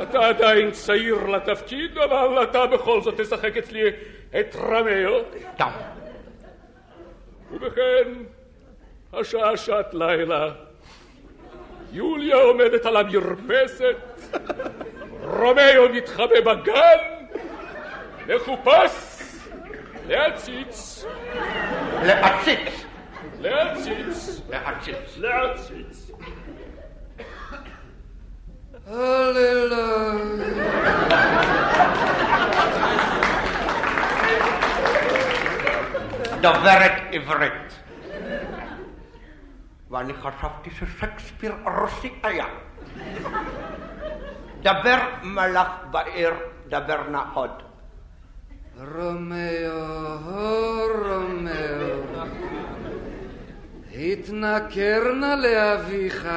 אתה 0.03 0.27
עדיין 0.27 0.71
צעיר 0.71 1.27
לתפקיד, 1.27 1.99
אבל 1.99 2.43
אתה 2.43 2.67
בכל 2.67 3.01
זאת 3.01 3.21
תשחק 3.21 3.57
אצלי 3.57 3.83
את 4.41 4.57
רמאו. 4.57 5.21
טוב. 5.57 5.73
ובכן, 7.51 8.09
השעה 9.13 9.57
שעת 9.57 9.95
לילה. 9.95 10.51
יוליה 11.93 12.37
עומדת 12.37 12.87
על 12.87 12.97
המרפסת, 12.97 13.97
רומאו 15.21 15.89
מתחבא 15.95 16.41
בגן, 16.41 16.99
מחופש, 18.27 19.23
להציץ. 20.07 21.05
להציץ. 22.03 22.85
להציץ. 23.41 24.41
להציץ. 24.51 25.17
להציץ. 25.19 26.10
דוברת 36.41 36.93
עברית. 37.13 37.83
ואני 39.91 40.15
חשבתי 40.15 40.71
ששייקספיר 40.71 41.55
רוסי 41.81 42.13
היה. 42.23 42.47
דבר 44.63 44.99
מלאך 45.23 45.69
בעיר, 45.91 46.35
דבר 46.69 47.03
נא 47.11 47.23
עוד. 47.35 47.51
רומאו, 48.79 50.09
רומאו, 51.05 52.25
התנכר 53.95 55.13
נא 55.21 55.35
לאביך, 55.35 56.29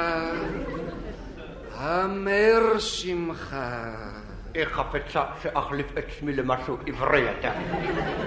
המר 1.84 2.80
שמך. 2.80 3.56
היא 4.54 4.66
חפצה 4.66 5.24
שאחליף 5.42 5.86
את 5.98 6.06
שמי 6.20 6.34
למשהו 6.34 6.78
עברי 6.88 7.20
יותר. 7.20 7.52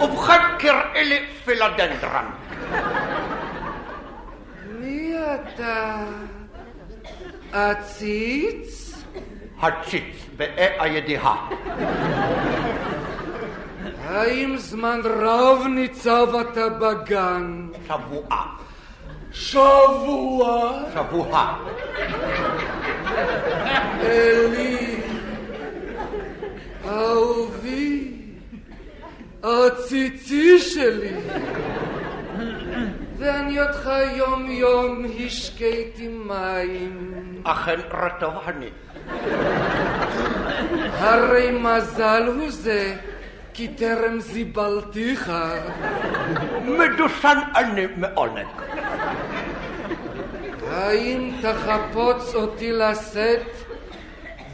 ובכן 0.00 0.42
קראי 0.58 1.04
לי 1.04 1.26
פילדנדרן. 1.44 2.30
מי 4.80 5.14
אתה? 5.34 6.04
עציץ? 7.52 8.94
הציץ, 9.60 10.26
באי 10.36 10.80
הידיעה. 10.80 11.48
האם 14.04 14.56
זמן 14.56 15.00
רב 15.04 15.66
ניצב 15.66 16.28
אתה 16.40 16.68
בגן? 16.68 17.68
שבועה. 17.86 18.46
שבוע? 19.32 20.72
שבוע. 20.94 21.56
אלי, 24.02 25.00
אהובי, 26.88 28.12
הציצי 29.42 30.58
שלי. 30.58 31.12
ואני 33.18 33.60
אותך 33.60 33.90
יום 34.16 34.50
יום 34.50 35.06
השקיתי 35.26 36.08
מים. 36.08 37.12
אכן 37.44 37.80
רטוב 37.90 38.34
אני. 38.46 38.70
הרי 40.98 41.50
מזל 41.50 42.22
הוא 42.26 42.50
זה, 42.50 42.96
כי 43.54 43.68
טרם 43.68 44.20
זיבלתיך. 44.20 45.32
מדושן 46.64 47.38
אני 47.56 47.86
מעונג. 47.96 48.46
האם 50.76 51.30
תחפוץ 51.42 52.34
אותי 52.34 52.72
לשאת 52.72 53.50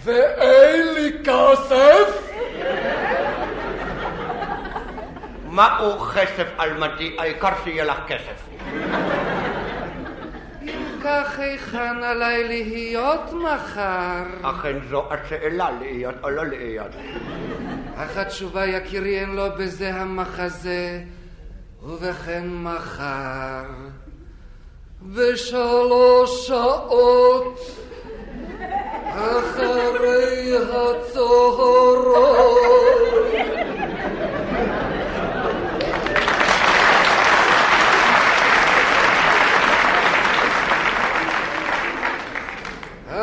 ואין 0.04 0.94
לי 0.94 1.12
כסף? 1.24 2.32
מהו 5.50 5.98
כסף 5.98 6.46
אלמדי? 6.60 7.16
העיקר 7.18 7.48
שיהיה 7.64 7.84
לך 7.84 7.98
כסף. 8.08 8.48
אם 10.62 10.98
כך 11.04 11.38
היכן 11.38 12.02
עליי 12.02 12.44
להיות 12.48 13.32
מחר? 13.32 14.22
אכן 14.42 14.76
זו 14.90 15.08
השאלה, 15.10 15.68
להיות 15.80 16.14
או 16.22 16.30
לא 16.30 16.46
להיות. 16.46 16.90
אך 17.96 18.16
התשובה 18.16 18.66
יקירי 18.66 19.20
אין 19.20 19.30
לו 19.30 19.46
בזה 19.58 19.94
המחזה, 19.94 21.00
ובכן 21.82 22.48
מחר, 22.48 23.64
בשלוש 25.06 26.46
שעות 26.46 27.58
אחרי. 29.06 30.32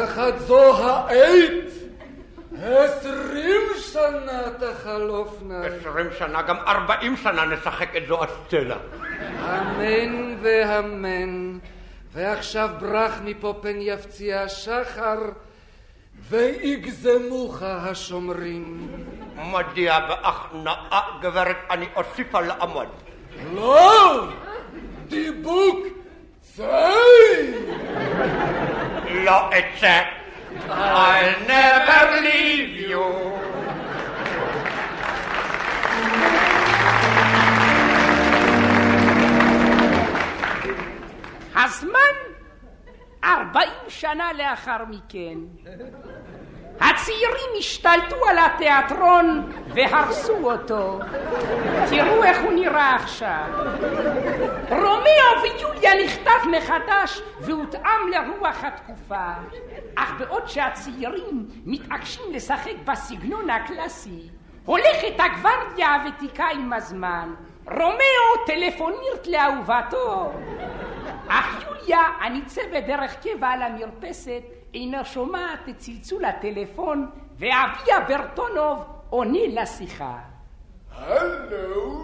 אך 0.03 0.17
עד 0.17 0.37
זו 0.37 0.73
העת 0.73 1.68
עשרים 2.63 3.61
שנה 3.91 4.41
תחלופנה. 4.59 5.61
עשרים 5.65 6.07
שנה, 6.19 6.41
גם 6.41 6.57
ארבעים 6.67 7.17
שנה 7.17 7.45
נשחק 7.45 7.95
את 7.97 8.03
זו 8.07 8.23
הסצנה. 8.23 8.75
אמן 9.39 10.35
ואמן. 10.41 11.57
ועכשיו 12.13 12.69
ברח 12.79 13.19
מפה 13.23 13.53
פן 13.61 13.75
יפציע 13.79 14.49
שחר, 14.49 15.19
ויגזמוך 16.29 17.63
השומרים. 17.63 18.87
מודיע 19.35 19.99
בהכנעה, 19.99 21.01
גברת, 21.21 21.57
אני 21.69 21.85
אוסיפה 21.95 22.41
לעמוד. 22.41 22.87
לא! 23.53 24.27
דיבוק 25.07 25.79
צי! 26.41 26.63
לא 29.09 29.49
אצא. 29.49 30.18
I'll 30.70 31.46
never 31.46 32.20
leave 32.22 32.90
you. 32.90 33.04
הזמן 41.56 42.14
ארבעים 43.24 43.70
שנה 43.88 44.32
לאחר 44.32 44.84
מכן. 44.84 45.38
הצעירים 46.79 47.49
השתלטו 47.57 48.15
על 48.29 48.37
התיאטרון 48.37 49.51
והרסו 49.73 50.51
אותו. 50.51 50.99
תראו 51.89 52.23
איך 52.23 52.41
הוא 52.43 52.51
נראה 52.51 52.95
עכשיו. 52.95 53.45
רומאו 54.69 55.41
ויוליה 55.43 56.05
נכתב 56.05 56.47
מחדש 56.57 57.21
והותאם 57.41 58.07
לרוח 58.11 58.63
התקופה. 58.63 59.27
אך 59.95 60.13
בעוד 60.19 60.47
שהצעירים 60.47 61.47
מתעקשים 61.65 62.23
לשחק 62.31 62.75
בסגנון 62.85 63.49
הקלאסי, 63.49 64.29
הולכת 64.65 65.13
הגוורדיה 65.19 65.95
הוותיקה 65.95 66.45
עם 66.53 66.73
הזמן. 66.73 67.33
רומאו 67.65 68.45
טלפונירט 68.45 69.27
לאהובתו. 69.27 70.31
אך 71.27 71.63
יוליה, 71.65 71.99
הניצבת 72.21 72.83
דרך 72.87 73.15
קבע 73.23 73.47
על 73.47 73.61
המרפסת, 73.61 74.41
אינה 74.73 75.05
שומעת 75.05 75.69
את 75.69 75.77
צלצול 75.77 76.25
הטלפון, 76.25 77.09
ואביה 77.37 77.99
ברטונוב 78.07 78.85
עונה 79.09 79.39
לשיחה. 79.47 80.17
הלו? 80.95 82.03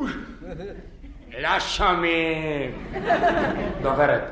לא 1.39 1.59
שומעים. 1.59 2.93
דוברת, 3.81 4.31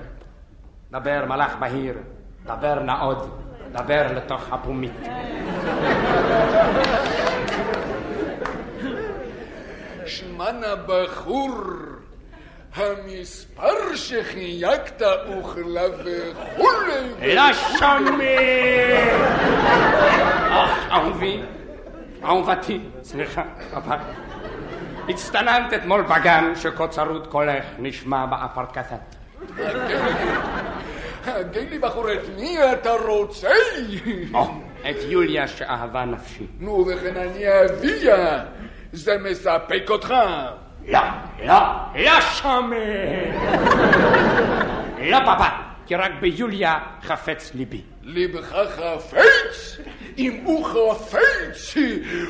דבר 0.92 1.26
מלאך 1.28 1.56
בהיר, 1.60 1.98
דבר 2.46 2.80
נאות, 2.80 3.40
דבר 3.72 4.08
לתוך 4.16 4.54
הפומית. 4.54 4.92
שמענה 10.06 10.76
בחור, 10.88 11.60
המספר 12.76 13.96
שחייגת 13.96 15.02
הוחלף 15.28 15.92
וכולי. 15.98 17.36
לא 17.36 17.54
שומעים! 17.54 19.22
אך, 20.50 20.92
אהובי, 20.92 21.42
אהובתי, 22.24 22.80
סליחה, 23.04 23.44
פפא. 23.72 23.96
הצטננת 25.10 25.74
אתמול 25.74 26.02
בגן 26.02 26.54
שקוצרות 26.56 27.28
קולך 27.28 27.66
נשמע 27.80 28.26
באפרקסת. 28.26 29.16
תגיד 31.52 31.70
לי 31.70 31.80
בחור, 31.80 32.14
את 32.14 32.20
מי 32.36 32.58
אתה 32.74 32.92
רוצה? 32.92 33.50
את 34.90 34.96
יוליה 35.08 35.48
שאהבה 35.48 36.06
נפשי. 36.06 36.48
נו, 36.60 36.86
וכן 36.88 37.18
אני 37.18 37.46
אביה. 37.66 38.44
זה 38.92 39.18
מספק 39.18 39.90
אותך? 39.90 40.14
לא, 40.88 41.00
לא, 41.46 41.54
לא 41.96 42.22
שומע. 42.22 42.78
לא 45.00 45.20
פפא, 45.20 45.50
כי 45.86 45.96
רק 45.96 46.12
ביוליה 46.22 46.80
חפץ 47.02 47.52
ליבי. 47.56 47.82
ליבך 48.02 48.56
חפץ? 48.76 49.78
אם 50.18 50.42
הוא 50.44 50.66
חפץ, 50.66 51.74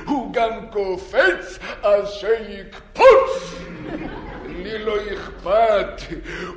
הוא 0.06 0.34
גם 0.34 0.52
קופץ, 0.72 1.60
אז 1.84 2.10
שיקפוץ! 2.10 3.56
לי 4.48 4.86
לא 4.86 4.96
אכפת, 5.14 6.02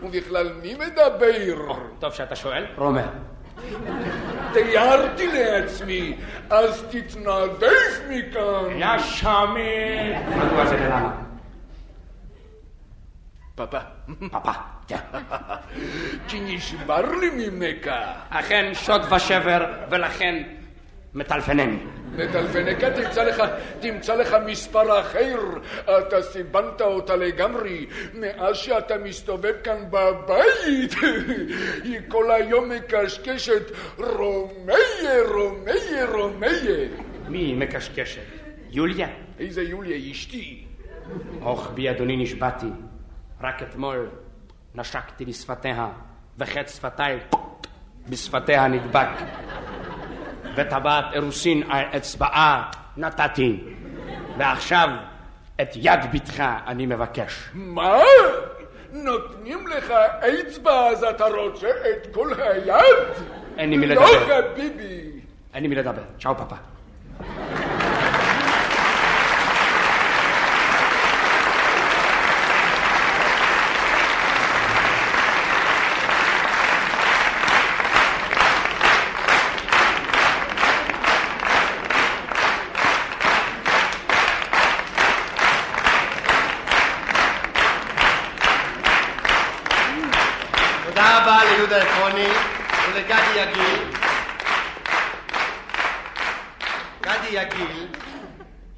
ובכלל 0.02 0.52
מי 0.62 0.74
מדבר? 0.74 1.72
טוב 1.98 2.12
שאתה 2.12 2.36
שואל. 2.36 2.64
רומר. 2.76 3.08
תיארתי 4.52 5.26
לעצמי, 5.26 6.16
אז 6.50 6.84
תתנדף 6.90 8.00
מכאן. 8.08 8.80
לא 8.80 8.98
שומע. 8.98 10.20
מדוע 10.36 10.66
זה 10.66 10.74
ולמה? 10.74 11.25
פאפה. 13.56 13.78
פאפה, 14.30 14.52
כן. 14.88 14.96
כי 16.28 16.40
נשבר 16.40 17.14
לי 17.20 17.30
ממך. 17.48 17.90
אכן 18.30 18.70
שוד 18.74 19.12
ושבר, 19.12 19.66
ולכן 19.90 20.42
מטלפנני. 21.14 21.76
מטלפנקה 22.12 22.90
תמצא 22.90 23.22
לך, 23.24 23.42
תמצא 23.80 24.14
לך 24.14 24.36
מספר 24.46 25.00
אחר. 25.00 25.38
אתה 25.98 26.22
סיבנת 26.22 26.80
אותה 26.80 27.16
לגמרי. 27.16 27.86
מאז 28.14 28.56
שאתה 28.56 28.98
מסתובב 28.98 29.54
כאן 29.64 29.84
בבית, 29.90 30.94
היא 31.84 32.00
כל 32.08 32.30
היום 32.30 32.68
מקשקשת 32.68 33.72
רומיה, 33.98 34.76
רומיה, 35.28 36.06
רומיה. 36.12 36.88
מי 37.28 37.54
מקשקשת? 37.54 38.20
יוליה? 38.70 39.08
איזה 39.38 39.62
יוליה? 39.62 40.12
אשתי. 40.12 40.64
אוך 41.42 41.70
בי 41.74 41.90
אדוני 41.90 42.16
נשבעתי. 42.16 42.66
רק 43.46 43.62
אתמול 43.62 44.08
נשקתי 44.74 45.24
לשפתיה, 45.24 45.88
וחץ 46.38 46.76
שפתיי 46.76 47.18
בשפתיה 48.08 48.68
נדבק. 48.68 49.08
וטבעת 50.56 51.04
אירוסין 51.12 51.62
על 51.70 51.84
אצבעה 51.96 52.70
נתתי. 52.96 53.60
ועכשיו 54.38 54.88
את 55.62 55.68
יד 55.74 56.00
בתך 56.12 56.44
אני 56.66 56.86
מבקש. 56.86 57.50
מה? 57.54 57.98
נותנים 58.92 59.66
לך 59.66 59.90
אצבע 60.20 60.86
אז 60.88 61.04
אתה 61.04 61.24
רוצה 61.26 61.68
את 61.68 62.14
כל 62.14 62.32
היד? 62.38 63.24
אין 63.58 63.70
לי 63.70 63.76
מי 63.76 63.86
לא 63.86 63.94
לדבר. 63.94 64.52
חביבי. 64.52 65.20
אין 65.54 65.62
לי 65.62 65.68
מי 65.68 65.74
לדבר. 65.74 66.02
צ'או 66.18 66.36
פאפה. 66.36 66.56
תודה 90.96 91.18
רבה 91.18 91.44
ליהודה 91.44 91.82
עקרוני 91.82 92.28
ולגדי 92.88 93.40
יגיל. 93.40 93.92
גדי 97.00 97.28
יגיל 97.30 97.86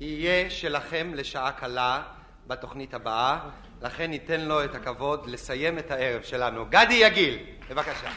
יהיה 0.01 0.48
שלכם 0.61 1.11
לשעה 1.15 1.53
קלה 1.53 2.03
בתוכנית 2.47 2.95
הבאה, 2.95 3.39
לכן 3.83 4.11
ניתן 4.11 4.41
לו 4.41 4.65
את 4.65 4.75
הכבוד 4.75 5.27
לסיים 5.27 5.79
את 5.79 5.91
הערב 5.91 6.23
שלנו. 6.23 6.65
גדי 6.69 6.95
יגיל, 6.95 7.39
בבקשה. 7.71 8.09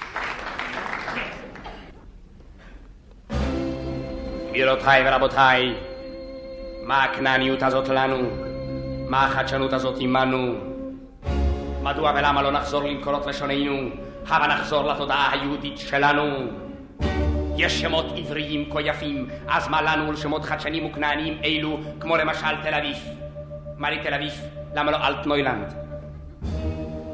גבירותיי 4.50 5.04
ורבותיי, 5.10 5.76
מה 6.84 7.04
הכנעניות 7.04 7.64
הזאת 7.64 7.90
לנו? 7.90 8.30
מה 9.10 9.26
החדשנות 9.26 9.74
הזאת 9.74 9.96
עמנו? 10.00 10.56
מדוע 11.82 12.12
ולמה 12.16 12.42
לא 12.42 12.52
נחזור 12.52 12.84
למקורות 12.84 13.26
לשוננו? 13.26 13.90
הבה 14.28 14.48
נחזור 14.48 14.84
לתודעה 14.84 15.32
היהודית 15.32 15.78
שלנו. 15.78 16.61
יש 17.58 17.82
שמות 17.82 18.06
עבריים 18.18 18.70
כה 18.72 18.82
יפים, 18.82 19.28
אז 19.48 19.68
מה 19.68 19.82
לנו 19.82 20.12
לשמות 20.12 20.46
חדשנים 20.46 20.86
וכנעניים 20.86 21.38
אלו, 21.44 21.80
כמו 22.00 22.18
למשל 22.18 22.56
תל 22.64 22.74
אביב? 22.74 22.98
מה 23.78 23.90
לי 23.90 24.00
תל 24.00 24.14
אביב? 24.14 24.34
למה 24.76 24.92
לא 24.92 25.08
אלטנוילנד? 25.08 25.74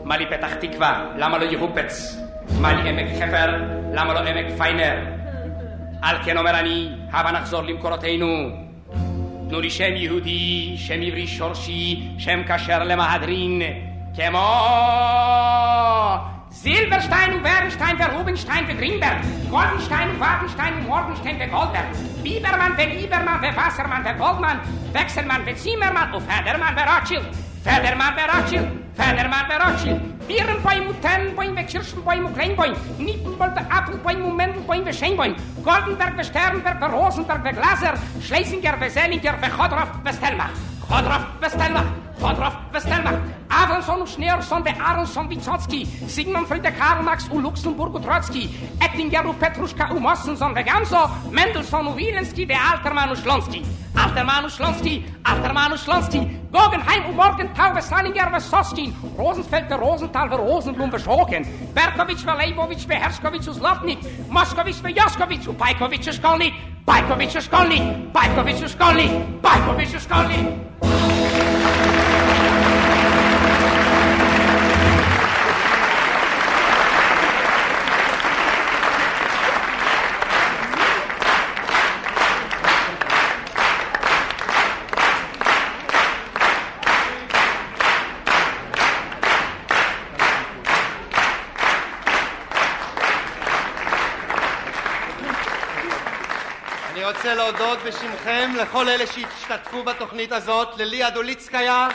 מה 0.03 0.17
לי 0.17 0.25
פתח 0.25 0.53
תקווה? 0.53 1.05
למה 1.17 1.38
לא 1.38 1.43
יהופץ? 1.43 2.21
מה 2.61 2.73
לי 2.73 2.89
עמק 2.89 3.21
חפר? 3.21 3.55
למה 3.93 4.13
לא 4.13 4.19
עמק 4.19 4.57
פיינר? 4.57 4.97
על 6.01 6.17
כן 6.25 6.38
אומר 6.38 6.59
אני, 6.59 6.89
הבה 7.11 7.31
נחזור 7.31 7.61
למקורותינו. 7.61 8.49
תנו 9.49 9.61
לי 9.61 9.69
שם 9.69 9.95
יהודי, 9.95 10.75
שם 10.77 11.01
עברי 11.01 11.27
שורשי, 11.27 12.09
שם 12.17 12.41
כשר 12.47 12.83
למהדרין, 12.83 13.61
כמו 14.15 14.47
זילברשטיין 16.57 17.34
וברנשטיין 17.34 17.96
ורובינשטיין 18.00 18.64
וגרינברג, 18.68 19.18
גולדנשטיין 19.50 20.09
וורטנשטיין 20.11 20.74
ומורגנשטיין 20.78 21.36
וגולדברג, 21.40 21.86
ביברמן 22.22 22.72
וליברמן 22.78 23.36
ווסרמן 23.55 24.03
וגולדמן, 24.05 24.57
וקסלמן 24.92 25.40
וצימרמן 25.46 26.11
ופדרמן 26.14 26.74
ורוטשילד, 26.76 27.36
Federmann 27.64 28.16
bei 28.16 28.24
Rothschild, 28.24 28.66
Federmann 28.94 29.46
bei 29.48 29.57
Rothschild. 29.57 30.00
Birnbäum 30.26 30.88
und 30.88 31.03
Tannenbäum, 31.03 31.57
wie 31.57 31.64
Kirschenbäum 31.64 32.26
und 32.26 32.34
Kleinbäum. 32.34 32.74
Nippenbold, 32.98 33.53
Apfelbäum 33.70 34.24
und 34.24 34.36
Mendelbäum, 34.36 34.86
wie 34.86 34.92
Scheinbäum. 34.92 35.34
Goldenberg, 35.64 36.18
wie 36.18 36.24
Sternberg, 36.24 36.80
wie 36.80 36.84
Rosenberg, 36.84 37.44
wie 37.44 37.53
Glaser. 37.53 37.94
Schlesinger, 38.20 38.80
wie 38.80 38.88
Selinger, 38.88 39.34
wie 39.40 39.50
Chodrow, 39.50 39.88
wie 40.05 40.12
Stelmach. 40.12 40.50
Chodrow, 40.88 41.19
wie 41.41 41.49
Stelmach. 41.49 41.83
Chodrow, 42.21 42.53
wie 42.71 42.79
Stelmach. 42.79 43.19
Avronson 43.49 44.01
und 44.01 44.09
Schneerson, 44.09 44.63
wie 44.63 44.73
Aronson, 44.79 45.29
Witzotski. 45.29 45.85
Sigmund 46.07 46.47
Friede, 46.47 46.71
Karl 46.71 47.03
Marx 47.03 47.27
und 47.27 47.43
Luxemburg 47.43 47.93
und 47.93 48.05
Trotzki. 48.05 48.49
Ettinger 48.79 49.27
und 49.27 49.38
Petruschka 49.38 49.91
und 49.91 50.01
Mossenson, 50.01 50.55
wie 50.55 50.63
Gamso. 50.63 51.09
Mendelssohn 51.29 51.88
und 51.88 51.97
Wielenski, 51.97 52.47
wie 52.47 52.55
Altermann 52.55 53.09
und 53.09 53.17
Schlonski. 53.17 53.63
Altermann 53.95 54.45
und 54.45 54.51
Schlonski, 54.51 55.03
Altermann 55.23 55.73
und 55.73 55.79
Schlonski. 55.79 56.19
Guggenheim 56.51 57.05
und 57.09 57.15
Morgenthau, 57.17 57.75
wie 57.75 57.81
Salinger, 57.81 58.31
wie 58.33 58.39
Soskin. 58.39 58.95
Rosenfeld, 59.17 59.69
wie 59.69 59.73
Rosenthal, 59.73 60.31
wie 60.31 60.35
Rosenblum, 60.35 60.93
wie 60.93 60.99
Schoken. 60.99 61.45
Berkowitsch, 61.73 62.23
wie 62.23 62.27
Leibowitsch, 62.27 62.88
wie 62.88 62.95
Herskowitsch 62.95 63.47
und 63.49 63.55
Slotnik. 63.55 63.99
Moskowitsch, 64.29 64.81
wie 64.83 64.91
Joskowitsch 64.91 65.47
und 65.47 65.57
Pajkowitsch 65.57 66.07
und 66.07 66.13
Skolnik. 66.13 66.53
Bajkoviću 66.88 67.41
školi, 67.41 67.81
Bajkoviću 68.13 68.67
školi, 68.67 69.09
Bajkoviću 69.41 69.99
školi. 69.99 70.39
להודות 97.60 97.84
בשמכם 97.84 98.51
לכל 98.55 98.89
אלה 98.89 99.08
שהשתתפו 99.08 99.84
בתוכנית 99.84 100.32
הזאת, 100.32 100.68
לליה 100.78 101.10
דוליצקיה, 101.10 101.88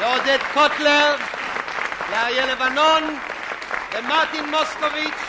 לעודד 0.00 0.38
קוטלר, 0.54 1.16
לאריה 2.12 2.46
לבנון, 2.46 3.18
למרטין 3.96 4.50
מוסקוביץ', 4.50 5.24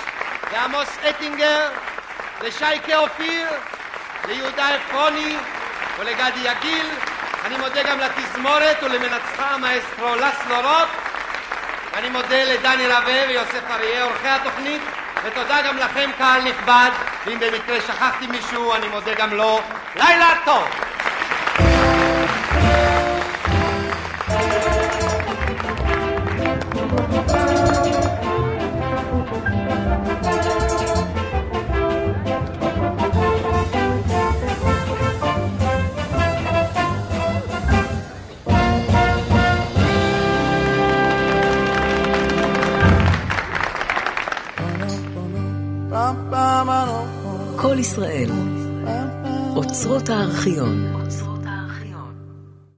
לעמוס 0.53 0.97
אטינגר, 1.09 1.69
לשייקה 2.41 2.97
אופיר, 2.97 3.47
ליהודה 4.27 4.75
עפרוני 4.75 5.37
ולגדי 5.99 6.39
יגיל. 6.39 6.89
אני 7.45 7.57
מודה 7.57 7.83
גם 7.83 7.99
לתזמורת 7.99 8.83
ולמנצחה 8.83 9.45
המאסטרו 9.45 10.15
לסלו 10.15 10.55
רוט. 10.55 10.89
אני 11.93 12.09
מודה 12.09 12.43
לדני 12.43 12.87
רווה 12.87 13.23
ויוסף 13.27 13.69
אריה, 13.69 14.03
עורכי 14.03 14.27
התוכנית, 14.27 14.81
ותודה 15.23 15.61
גם 15.61 15.77
לכם, 15.77 16.09
קהל 16.17 16.41
נכבד, 16.41 16.91
ואם 17.25 17.39
במקרה 17.39 17.81
שכחתי 17.81 18.27
מישהו, 18.27 18.73
אני 18.73 18.87
מודה 18.87 19.13
גם 19.13 19.33
לו. 19.33 19.59
לילה 19.95 20.29
טוב! 20.45 20.84
כל 47.65 47.79
ישראל, 47.79 48.29
אוצרות 49.55 50.09
הארכיון. 50.09 51.04